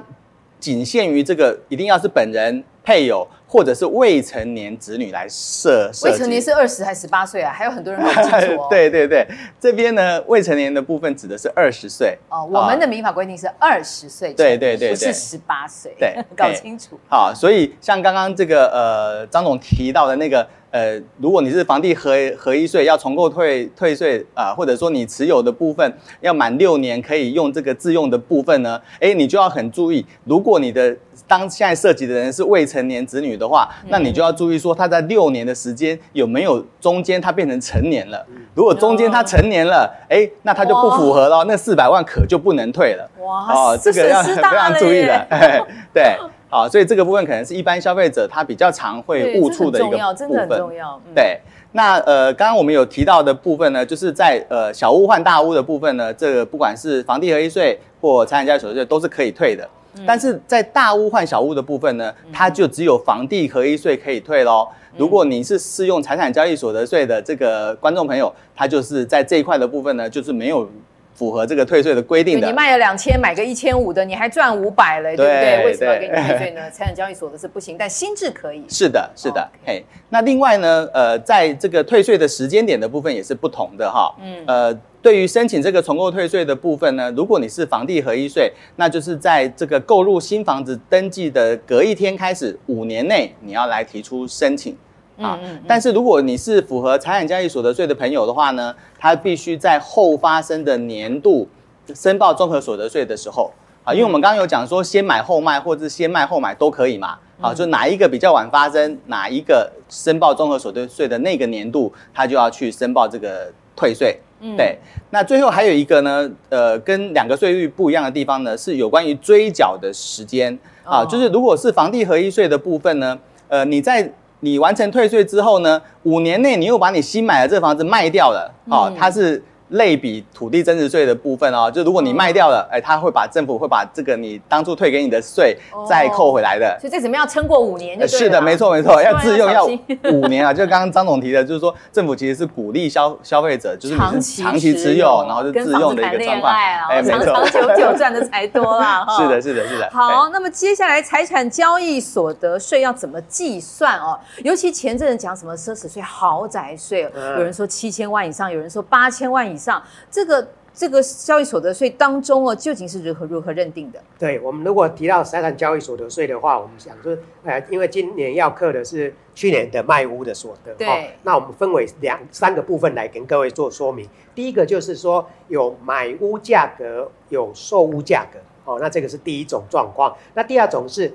[0.61, 5.91] 仅限于这个，一定要是本人、配偶或者是未成年子女来设。
[6.05, 7.51] 未成年是二十还是十八岁啊？
[7.51, 8.67] 还有很多人搞不清楚哦。
[8.71, 9.27] 对对对，
[9.59, 12.17] 这边呢，未成年的部分指的是二十岁。
[12.29, 15.93] 哦，我们的民法规定是二十岁，对对对，不是十八岁。
[15.99, 16.97] 对， 搞清楚。
[17.09, 20.47] 好，所以像刚刚这个呃，张总提到的那个。
[20.71, 30.95] 呃，如果你是房地合合一税要重购退退税啊、呃，或者说你持有的部分要满六年可以用这个自用的部分呢，哎，你就要很注意，如果你的
[31.27, 38.25] 当现在涉及的人是未成年子女的话，那你就要注意说他在六年的时间有没有中间他变成成年了。
[38.53, 43.09] 如果中间他成年了，哎，那他就不符合了，那四百万可就不能退了。
[43.19, 45.27] 哇，哦，这个要非常注意的，
[45.91, 46.15] 对。
[46.53, 50.15] 好，所以这个部分可能是一般消费者他比较常会误触的一个部分。
[50.17, 50.99] 真的很重要。
[51.07, 51.39] 嗯、对，
[51.71, 59.65] 那呃，刚刚我们有提到的部分呢，就是在呃小屋换大屋的部分呢，这个不管是房地合一税或财产交易所得税都是可以退的。
[59.95, 64.67] 嗯、但是在大屋换小屋的部分呢，它就只有房地合一税可以退喽。
[64.97, 70.69] 如果你是适用财产交易所得税的这个观众朋友，他就是在这一块的部分呢，就是没有。
[71.13, 72.47] 符合这个退税的规定的。
[72.47, 75.65] 你卖了两千，买个一千五的，你还赚五百了，对不对？
[75.65, 76.61] 为什么要给你退税呢？
[76.71, 78.63] 财产交易所得是不行，但新制可以。
[78.67, 79.47] 是的，是的。
[79.63, 84.15] 嘿、oh, 那另外呢，呃，在这个退税的时间点的部分也是不同的哈。
[84.19, 94.77] 嗯，呃，对于申请这个重购退税的部分呢，如果你是房地合一税，那就是在这个购入新房子登记的隔一天开始，五年内你要来提出申请。
[95.17, 101.47] 啊，但是如果你是符合财产交易所得税的朋友的话呢，他必须在后发生的年度
[101.93, 103.51] 申报综合所得税的时候
[103.83, 114.19] 啊，因为我们刚刚有讲说先买后卖或者是先卖后买都可以嘛，啊，就哪一个比较晚发生，哪一个申报综合所得税的那个年度，他就要去申报这个退税。
[114.41, 114.77] 嗯，对。
[115.11, 129.41] 那最后还有一个呢，呃，跟两个税率不一样的地方呢，是有关于追缴的时间啊，就是如果是房地合一税的部分呢，呃，你在你完成退税之后呢，五年内你又把你新买的这房子卖掉了，哦，嗯、它是。
[129.71, 135.57] 类比土地增值税的部分哦，就如果你卖掉了，哎、欸，他会把政府会把这个你当初退给你的税
[135.87, 136.77] 再扣回来的。
[136.79, 138.07] 所以这怎么样撑过五年？
[138.07, 139.65] 是的，没错没错， 要自用要
[140.11, 140.53] 五年啊。
[140.53, 146.53] 就刚刚张总提的，就是说政府其实是鼓励消消费者就是长期长期持有，然后就自用的一个状况。
[146.53, 149.05] 哎，没错，长长久久赚的才多啦。
[149.17, 149.89] 是的，是的，是的。
[149.91, 154.19] 好，那么接下来财产交易所得税要怎么计算哦？
[154.43, 159.60] 尤其前阵子讲什么奢侈税、豪宅税，有人说七千万以上，有人说八千万以上。
[159.61, 164.01] 上这个这个交易所得税当中哦，究竟是如何如何认定的？
[164.17, 174.07] 对，我们如果提到财产交易所得税的话，我们想说，呃，因为今年要课的是去年的卖屋的所得，对、哦，那我们分为两三个部分来跟各位做说明。
[174.33, 180.15] 第一个就是说有买屋价格，有售屋价格，哦，那这个是第一种状况。
[180.33, 181.13] 那第二种是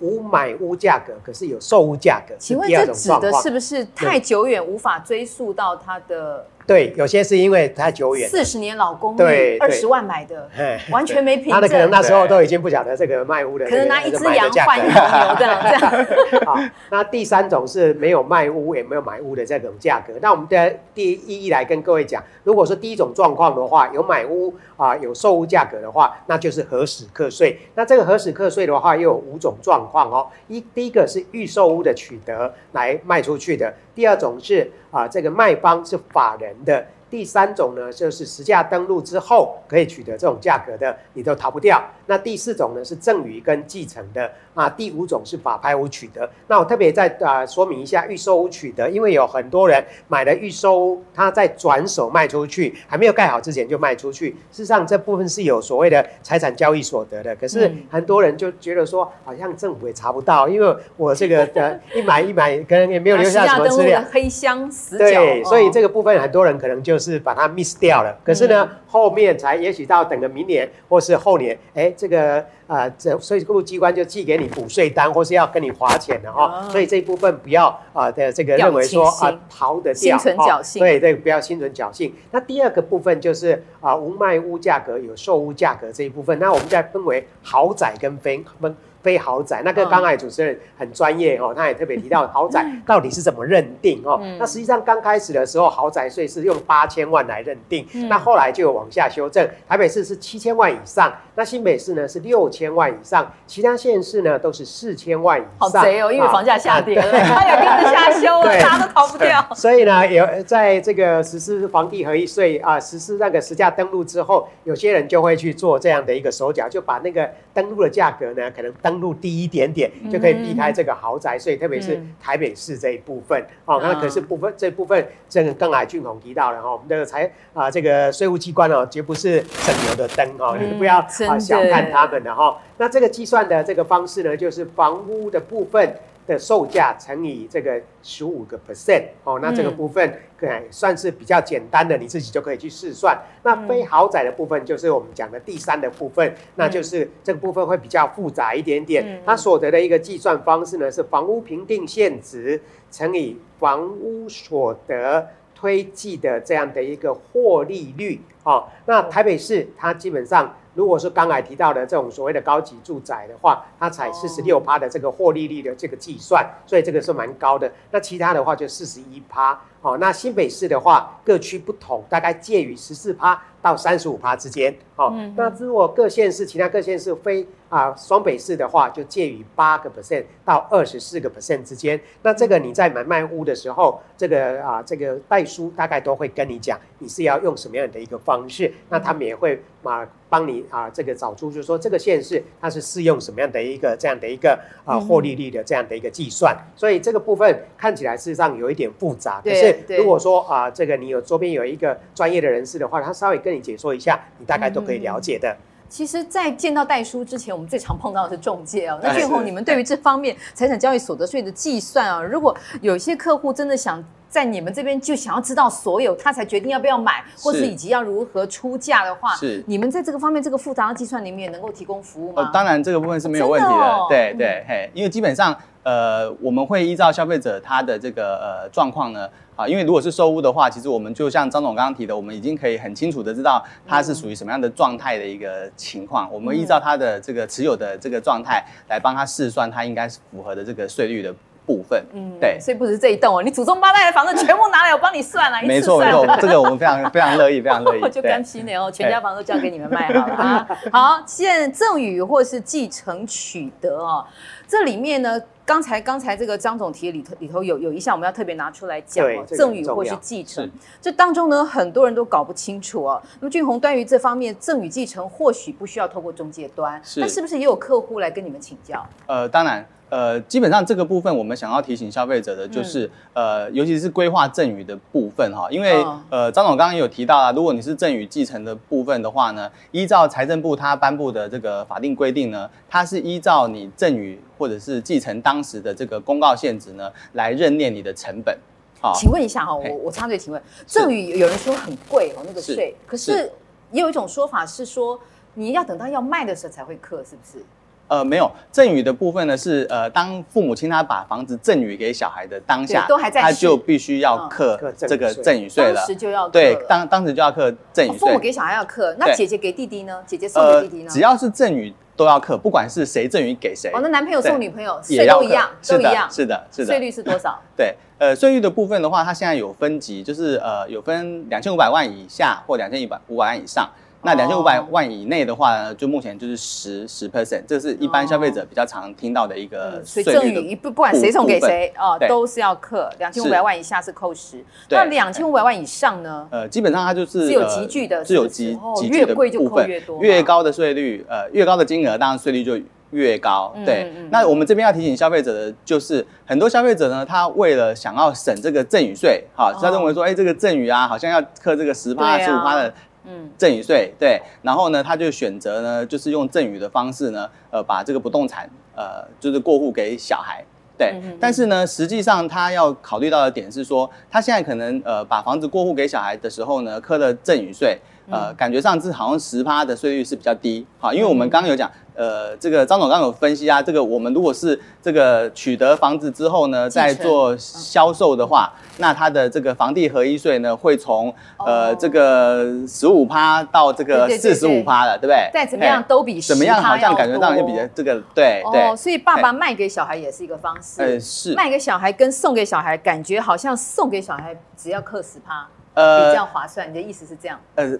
[0.00, 2.34] 无买屋价格，可是有售屋价格。
[2.38, 6.46] 请问这指的是不是太久远无法追溯到它的？
[6.68, 10.48] 对，有些是因为太久远，四十年老公寓，二十万买的，
[10.90, 11.54] 完全没凭证。
[11.54, 16.44] 他的可能那时候都已经不晓得这个卖屋的，可能拿一只羊换一头牛这样 这样。
[16.44, 16.58] 好，
[16.90, 20.12] 那第三种是没有卖屋也没有买屋的这种价格。
[20.20, 27.58] 那我们的第一一来跟各位讲，如果说第一种状况的话，有买屋啊，有售屋价格的话，那就是何时课税。
[27.76, 30.26] 那这个何时课税的话，又有五种状况哦。
[30.48, 33.72] 一第一个是预售屋的取得来卖出去的。
[33.98, 36.86] 第二种是啊，这个卖方是法人的。
[37.10, 41.82] 第三种呢，就是实价登录之后可以取得这种价格的，你都逃不掉。
[42.06, 44.68] 那第四种呢，是赠与跟继承的啊。
[44.68, 46.28] 第五种是法拍屋取得。
[46.48, 54.30] 那我特别再啊说明一下预售屋取得，因为有很多人买了预售屋，他在转手卖出去，还没有盖好之前就卖出去。
[54.50, 64.04] 事实上这部分是有所谓的财产交易所得的，可是很多人就觉得说，好像政府也查不到，因为我这个 呃一买一买，可能也没有留下什么资料。
[64.12, 65.04] 黑箱死角。
[65.06, 66.98] 对，所以这个部分很多人可能就。
[66.98, 82.14] 就是把它 miss 掉了，可是呢，后面才也许到等个明年或是后年，哎，这个啊，这税务机关就寄给你补税单，或是要跟你划钱的哈，所以这一部分不要啊的这个认为说啊逃得掉，心存侥幸，对对，不要心存侥幸。
[82.30, 88.76] 那第二个部分就是啊，无卖屋价格有售屋价格这一部分，那我们再分为豪宅跟非分。
[89.02, 94.20] 非豪宅，那个刚才主持人很专业哦，他也特别提到 豪宅到底是怎么认定哦。
[94.38, 105.70] 那实际上刚开始的时候，豪宅税是用八千万来认定，那后来就有往下修正，台北市是七千万以上，那新北市呢是六千万以上，其他县市呢都是四千万以上。
[105.70, 109.46] 好贼哦，因为房价下跌了，它也跟着下修了，大家都逃不掉。
[109.54, 118.72] 所以呢，有在这个实施房地合一税啊，实施那个实价登录之后，有些人就会去做这样的一个手脚，就把那个登录的价格呢，可能。
[118.88, 123.78] 登录低一点点就可以避开这个豪宅税，嗯、特别是台北市这一部分哦。
[123.82, 130.98] 那、嗯、可是部分这部分，这个刚才俊宏提到了哈，我们的财啊这个税务机关哦，绝不是省油的灯哦，嗯、你不要
[131.28, 132.58] 啊小看他们的哈。
[132.78, 135.94] 那这个计算的这个方式呢，就是房屋的部分。
[136.28, 143.18] 的售价乘以这个十五个 percent 哦，那这个部分可能算是比较简单的，你自己就可以去试算。
[143.42, 149.22] 那非豪宅的部分就是我们讲的第三的部分，那就是这个部分会比较复杂一点点。
[149.24, 152.60] 它所得的一个计算方式呢，是房屋评定现值
[152.90, 158.68] 乘以房屋所得推计的这样的一个获利率哦。
[158.84, 160.54] 那台北市它基本上。
[160.78, 167.68] 如果是刚才提到的这种所谓的高级住宅的话，它才四十六趴的这个获利率的这个计算，所以这个是蛮高的。
[167.90, 169.60] 那其他的话就四十一趴。
[169.80, 174.74] 哦，那新北市的话，各区不同，大概介于十四趴到三十五趴之间。
[174.96, 182.00] 哦，那如果各县市其他各县市非啊，双北市的话就介于八个 percent 到二十四个 percent 之间。
[182.22, 188.72] 那这个你在买卖屋的时候，这个啊，这个代书大概都会跟你讲，你是要用什么样的一个方式。
[188.88, 196.56] 那他们也会啊帮你啊这个找出，就是说这个县市它是适用什么样的一个这样的一个啊获利率的这样的一个计算。
[196.74, 199.40] 所以这个部分看起来事实上有一点复杂。
[199.42, 199.67] 可是
[199.98, 205.56] 如果说啊这个你有周边有一个专业的人士的话，他稍微跟你解说一下，你大概都可以了解的。
[205.88, 209.00] 其实，在见到代书之前，我们最常碰到的是中介哦。
[209.02, 222.42] 那俊宏，你们对于这方面财产交易所得税的计算啊，如果有些客户真的想在你们这边就想要知道所有，他才决定要不要买，或是以及要如何出价的话，是你们在这个方面这个复杂的计算里面也能够提供服务吗？
[222.42, 223.74] 呃，当然这个部分是没有问题的。
[223.74, 229.28] 哦、对对嘿，因为基本上呃，我们会依照消费者他的这个呃状况呢。
[229.58, 236.32] 啊，因为如果是收屋的话，其实我们就像张总刚刚提的，我们已经可以很清楚的知道它是属于什么样的状态的一个情况。
[236.32, 241.34] 我们依照它的这个持有的这个状态来帮他试算，它应该是符合的这个税率的
[241.68, 242.02] 部分。
[242.14, 242.58] 嗯，对。
[242.58, 245.58] 所以不止这一栋哦，你祖宗八代的房子全部拿来，我帮你算了。
[245.62, 248.00] 没错没错，这个我们非常非常乐意，非常乐意。
[248.10, 250.68] 就干七年哦，全家房都交给你们卖好了啊。
[250.90, 254.24] 好，现在赠与或是继承取得哦，
[254.66, 255.40] 这里面呢。
[255.68, 260.66] 刚才刚才这个张总提里头里头有有一项我们要特别拿出来讲哦，赠与或是继承，
[260.98, 263.22] 这当中呢很多人都搞不清楚哦。
[263.38, 269.06] 那么俊宏对于这方面赠与继承或许不需要透过中介端，是那是不是也有客户来跟你们请教？
[269.26, 269.86] 呃，当然。
[270.10, 288.56] 呃，基本上这个部分我们想要提醒消费者的就是，嗯、呃，尤其是规划赠与的部分哈，因为、哦、呃，张总刚刚也有提到啊，如果你是赠与继承的部分的话呢，依照财政部他颁布的这个法定规定呢，它是依照你赠与或者是继承当时的这个公告限值呢来认列你的成本。
[289.00, 292.94] 好，请问一下哈，我我插嘴请问，赠与有人说很贵哦，那个税，是。
[293.06, 293.52] 可是
[293.92, 295.20] 也有一种说法是说，
[295.54, 297.64] 你要等到要卖的时候才会克，是不是？
[298.08, 305.94] 呃，没有赠与的部分呢，是呃，当父母亲他把房子赠与给小孩的当下，都还在，他就必须要课这个赠与税了。
[305.94, 308.18] 当时就要对，当当时就要课赠与税。
[308.18, 310.22] 父母给小孩要课，那姐姐给弟弟呢？
[310.26, 311.10] 姐姐送给弟弟呢？
[311.10, 313.90] 只要是赠与都要课，不管是谁赠与给谁。
[313.92, 316.28] 哦，那男朋友送女朋友税都一样，都一样。
[316.30, 316.86] 是的，是的。
[316.86, 317.60] 税率是多少？
[317.76, 323.86] 对，呃，税率的部分的话，它现在有分级，就是呃，有分两千五百万以下或两千一百五百万以上。
[324.22, 330.76] 那两千五百万以内的话呢，就目前就是十十 percent，这是一般消费者比较常听到的一个税率的。
[330.76, 333.08] 不不管谁送给谁哦，都是要克。
[333.18, 336.48] 两千五百万以下是扣十，那两千五百万以上呢？
[336.50, 339.88] 呃，基本上它就是是有集聚的，是有级级距的部分。
[340.20, 342.76] 越高的税率，呃，越高的金额，当然税率就
[343.10, 343.72] 越高。
[343.86, 352.92] 对，那我们这边要提醒消费者的就是，很多消费者呢，他为了想要省这个赠与税，哈，他认为说，哎，这个赠与啊，好像要课这个十趴、十五趴的。
[353.30, 360.64] 嗯，赠与税对，然后呢，他就选择呢，就是用赠与的方式呢，呃，把这个不动产呃，就是过户给小孩，
[360.96, 361.20] 对。
[361.22, 367.98] 嗯、但是呢，实际上他要考虑到的点是说，他现在可能呃，把房子过户给小孩的时候呢，课的赠与税，
[368.30, 371.90] 呃，感觉上是好像十趴的税率是比较低，好，因为我们刚刚有讲。
[372.18, 385.48] 呃，这个张总刚刚有分析啊，这个我们如果是这个取得房子之后呢，再做销售的话，那它的这个房地合一税呢，会从呃这个十五趴到这个四十五趴了，对不对？
[385.52, 388.96] 再怎么样都比怎么样好像感觉到就比这个对对。
[388.96, 391.00] 所以爸爸卖给小孩也是一个方式。
[391.00, 396.90] 呃，是卖给小孩跟送给小孩，感觉好像送给小孩只要克十趴，呃，比较划算。
[396.90, 397.60] 你的意思是这样？
[397.76, 397.96] 呃。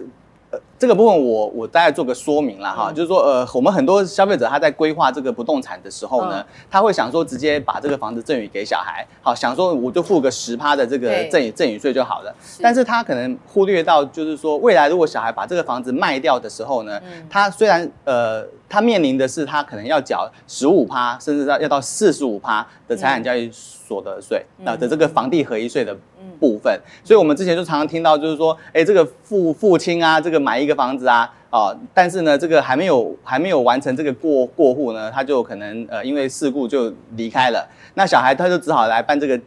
[0.51, 12.33] 呃，这个部分我我大概做个说明了哈，嗯、就是说，呃，我们很多消费者他在规划这个不动产的时候呢，嗯、他会想说直接把这个房子赠与给小孩，好，想说我就付个十趴的这个赠与赠与税就好了。
[12.41, 12.63] 是。
[12.63, 25.93] 但是他可能忽略到，就是说未来如果小孩把这个房子卖掉的时候呢，嗯、他虽然呃，他面临的是他可能要缴十五趴，甚至到要到四十五趴的财产交易所得税，那、嗯、的这个房地合一税的。
[26.37, 39.37] 部分，所以我们之前就常常听到，就是说，哎，这个父父亲啊，这个买一个房子啊，哦，但是呢，这个还没有还没有完成这个过过户呢，他就可能呃因为事故就离开了，那小孩他就只好来办这个。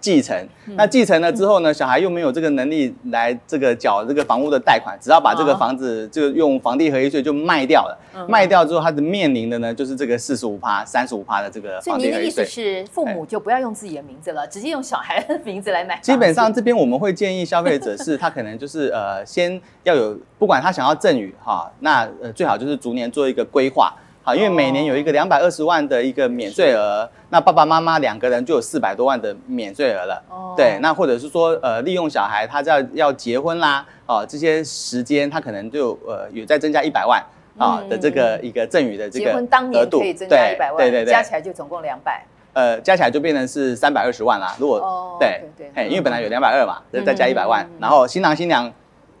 [0.00, 12.22] 继承，那继承了之后呢，小孩又没有这个能力来这个缴这个房屋的贷款，只要把这个房子就用房地合一税就卖掉了，卖掉之后，他的面临的呢就是这个四十五趴、三十五趴的这个房地合一税。
[12.22, 15.98] 所以您的意思是，父母就不要用自己的名字了，直接用小孩的名字来买？
[16.00, 23.94] 基本上这边我们会建议消费者是，他可能就是呃，先要有，不管他想要赠与哈，那呃最好就是逐年做一个规划。
[24.28, 30.22] 啊，因为每年有一个两百二十万的一个免税额，那爸爸妈妈两个人就有四百多万的免税额了。
[30.28, 37.24] 哦，对，那或者是说，呃，利用小孩他要要结婚啦，哦，这些时间他可能就呃有再增加一百万。
[37.56, 42.24] 啊的这个一个赠与的这个结婚当年可以增加一百万，对对对，加起来就总共两百。
[42.52, 44.54] 呃，加起来就变成是三百二十万啦。
[44.60, 48.72] 如果对对，因为本来有两百二嘛，再加一百万，然后新郎新娘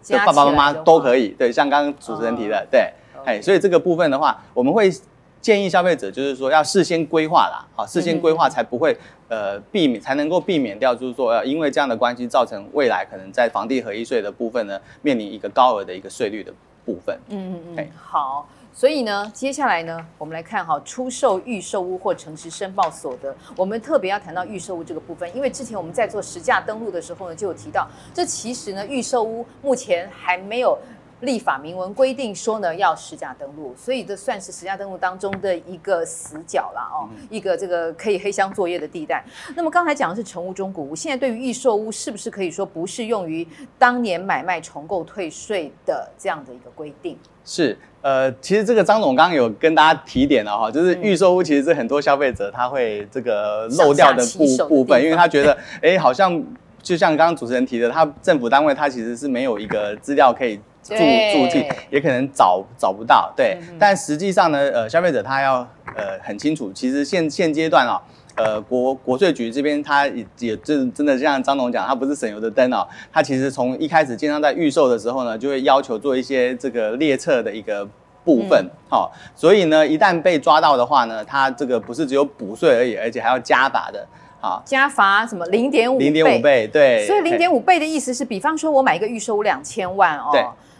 [0.08, 1.30] 的爸爸妈妈都可以。
[1.30, 2.92] 对，像刚刚主持人提的，对，
[3.28, 4.90] 哎，所以这个部分的话，我们会
[5.38, 8.96] 建议消费者就是说要事先规划啦，好，事先规划才不会
[9.28, 16.50] 呃避免，才能够避免掉就是说呃因为这样的关系造成未来可能在房地合一税的部分呢面临一个高额的一个税率的
[16.86, 17.18] 部分。
[17.28, 18.48] 嗯嗯嗯，好。
[18.74, 23.34] 所以呢，接下来呢，我们来看哈，出售预售屋或诚实申报所得。
[23.56, 30.78] 我们特别要谈到预售屋这个部分，因为之前我们在做实价登录的时候呢，就有提到，这其实呢，预售屋目前还没有。
[31.20, 39.24] 立法明文规定说呢，要实价登录，所以这算是实价登录当中的一个死角了哦，一个这个可以黑箱作业的地带。
[39.56, 43.46] 那么刚才讲的是成屋中古屋，现在对于预售屋是不是可以说不适用于
[43.78, 47.18] 当年买卖重购退税的这样的一个规定？
[47.44, 56.40] 是，呃，其实这个张总刚刚有跟大家提点了哈，就是预售屋其实是很多消费者他会这个漏掉的部部分，因为他觉得哎，好像
[56.80, 60.60] 就像刚刚主持人提的，他政府单位他其实是没有一个资料可以。
[60.88, 65.56] 住住进也可能找找不到，对，嗯、但实际上呢，呃，消费者他要
[65.94, 68.00] 呃很清楚，其实现现阶段啊、哦，
[68.36, 77.86] 呃，国国税局这边他也也真真的像张总讲，他不是省油的灯哦，他其实从一开始经常在预售的时候呢，就会要求做一些这个列册的一个
[78.24, 79.12] 部分，好、嗯。
[79.12, 84.06] 哦，所以呢，一旦被抓到的话呢，他这个不是只有补税而已，而且还要加罚的，
[84.40, 85.44] 好，加罚什么？
[85.46, 90.30] 零点五零点五倍，对，所以零点五倍的意思是，比方说我买一个预售屋两千万哦。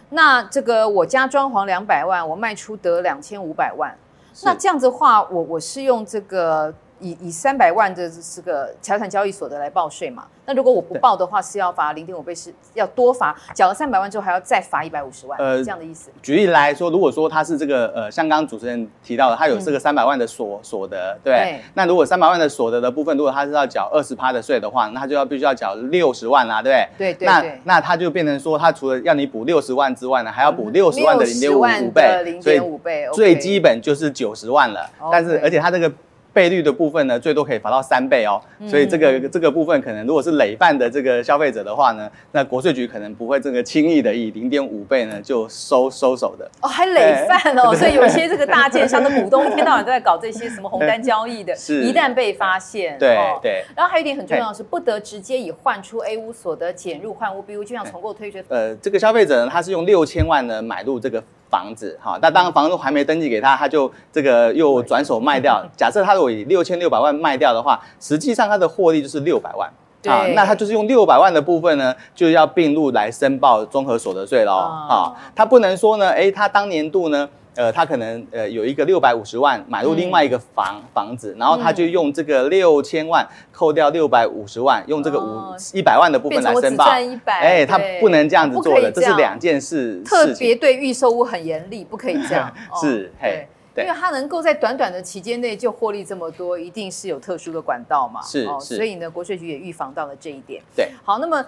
[0.09, 3.95] 对那这个我家装潢两百万，我卖出得两千五百万，
[4.43, 6.73] 那这样子的话，我我是用这个。
[6.99, 10.25] 以以三百万的这个财产交易所得来报税嘛？
[10.45, 16.09] 那如果我不报的话，是要罚零点五倍，是要多罚，缴了三百万之后还要再罚一百五十万，呃，这样的意思。
[16.21, 27.13] 举例来说，如果说他是这个呃，像刚刚主持人提到的，他有这个三百万的所所得，对，对，那如果三百万的所得的部分，如果他是要缴二十趴的税的话，那他就要必须要缴六十万啦，对不对？
[27.13, 27.59] 对对对。
[27.65, 34.89] 那那他就变成说，他除了要你补六十万之外呢，还要补六十万的零点五倍，零点五倍，最基本就是九十万了。
[35.11, 35.91] 但是而且他这个。
[36.39, 46.49] 倍率的部分呢，最多可以罚到三倍哦，所以这个这个部分可能如果是累犯的这个消费者的话呢，那国税局可能不会这个轻易的以零点五倍呢就收收手的。
[46.61, 51.83] 哦，还累犯哦，所以有些这个大建商的股东一天到晚都在搞这些什么红单交易的， 是。
[51.83, 58.41] 一旦被发现，对对，然后还有一点很重要的是，不得直接以换出 A 屋所得减入换屋 B 屋，就像重购退税。
[58.47, 61.21] 呃，这个消费者呢，他是用六千万呢买入这个。
[61.49, 65.63] 房子哈，那当然房子还没登记给他，他就这个又转手卖掉。
[65.75, 69.69] 假设他如果以六千六百万卖掉的话，实际上他的获利就是六百万
[70.13, 70.25] 啊。
[70.35, 75.13] 那他就是用六百万的部分呢，就要并入来申报综合所得税喽啊。
[75.35, 77.27] 他不能说呢，哎，他当年度呢。
[77.55, 86.85] 呃，他可能呃有一个六百五十万买入另外一个房、嗯、房子，然后他就用这个六千万扣掉六百五十万，用这个五一百万的部分来申报。
[87.25, 90.01] 哎，他不能这样子做的，这，这是两件事。
[90.05, 92.49] 特别对预售屋很严厉，不可以这样。
[92.71, 98.21] 哦、是，嘿对，因为他能够在短短的期间内就获利这么多，一定是有特殊的管道嘛。
[98.21, 98.75] 是，哦、是。
[98.75, 100.61] 所以呢，国税局也预防到了这一点。
[100.75, 101.45] 对，好，那么。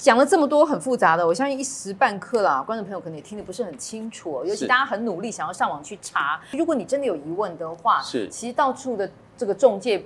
[0.00, 4.44] 讲了这么多很复杂的，我相信一时半刻啦，观众朋友可能也听得不是很清楚哦。
[4.46, 10.02] 尤其大家很努力想要上网去查，如果你真的有疑问的话，是其实到处的这个中介，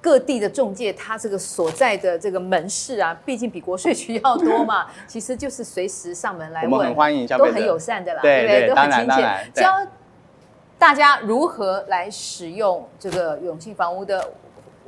[0.00, 8.68] 各地的中介，他这个所在的这个门市啊，毕竟比国税局要多嘛， 其实就是随时上门来问，我们很欢迎，都很友善的啦，对，对？
[8.68, 9.74] 都很亲切，教
[10.78, 14.30] 大家如何来使用这个永庆房屋的。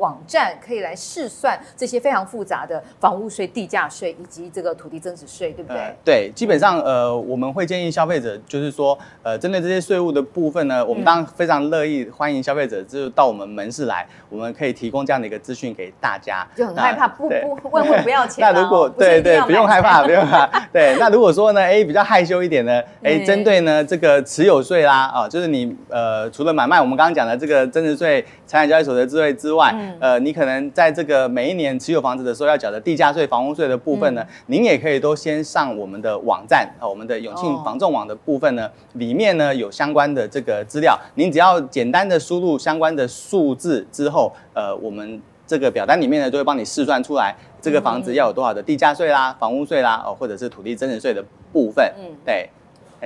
[0.01, 5.79] 网站可以来试算这些非常复杂的房屋税、地价税以及这个土地增值税，对不对？
[5.79, 16.47] 呃、对，基本上呃，我们会建议消费者，就是说呃，针对这些税务的部分呢，我们当然非常乐意欢迎消费者，就是到我们门市来，我们可以提供这样的一个资讯给大家。
[16.57, 18.41] 就很害怕，不不问问不要钱。
[18.43, 20.47] 那如果对对，不用害怕，不用怕。
[20.73, 29.75] 对，那如果说呢，哎，比较害羞一点呢，哎，针对呢这个持有税啦，啊，就是你呃，除了买卖，我们刚刚讲的这个增值税、财产交易所得之税之外。
[29.99, 52.49] 呃，你可能在这个每一年持有房子的时候要缴的地价税、房屋税的部分呢，嗯、您也可以都先上我们的网站啊，我们的永庆房仲网的部分呢，哦、里面呢有相关的这个资料，您只要简单的输入相关的数字之后，呃，我们这个表单里面呢就会帮你试算出来这个房子要有多少的地价税啦、房屋税啦，哦，或者是土地增值税的部分，嗯，对。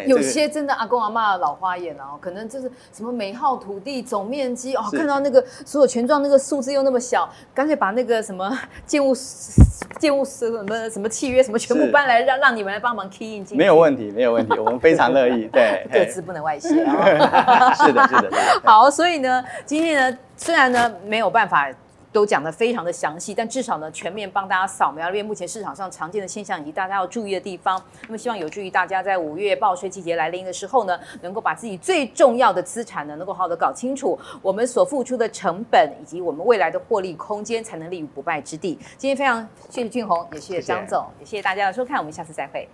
[0.06, 8.50] 有些真的阿公阿嬷的老花眼哦，可能就是什么美好土地总面积哦，看到那个所有权状那个数字又那么小，干脆把那个什么
[8.86, 13.56] 建物建建物什么什么契约什么全部搬来让让你们来帮忙 key in 进。
[13.56, 15.48] 没有问题，没有问题，我们非常乐意。
[15.52, 17.72] 对， 各自不能外泄 啊。
[17.74, 18.30] 是的，是的。
[18.64, 21.68] 好，所以呢，今天呢，虽然呢没有办法。
[22.14, 27.82] 都讲得非常的详细，但至少呢，全面帮大家扫描了目前市场上常见的现象以及大家要注意的地方。
[28.02, 38.78] 那么希望有助于大家在五月报税季节来临的时候呢，能够把自己最重要的资产呢，能够好好的搞清楚，我们所付出的成本以及我们未来的获利空间，才能立于不败之地。
[38.96, 42.68] 今天非常谢谢俊宏，也谢谢张总，也谢谢大家的收看，我们下次再会。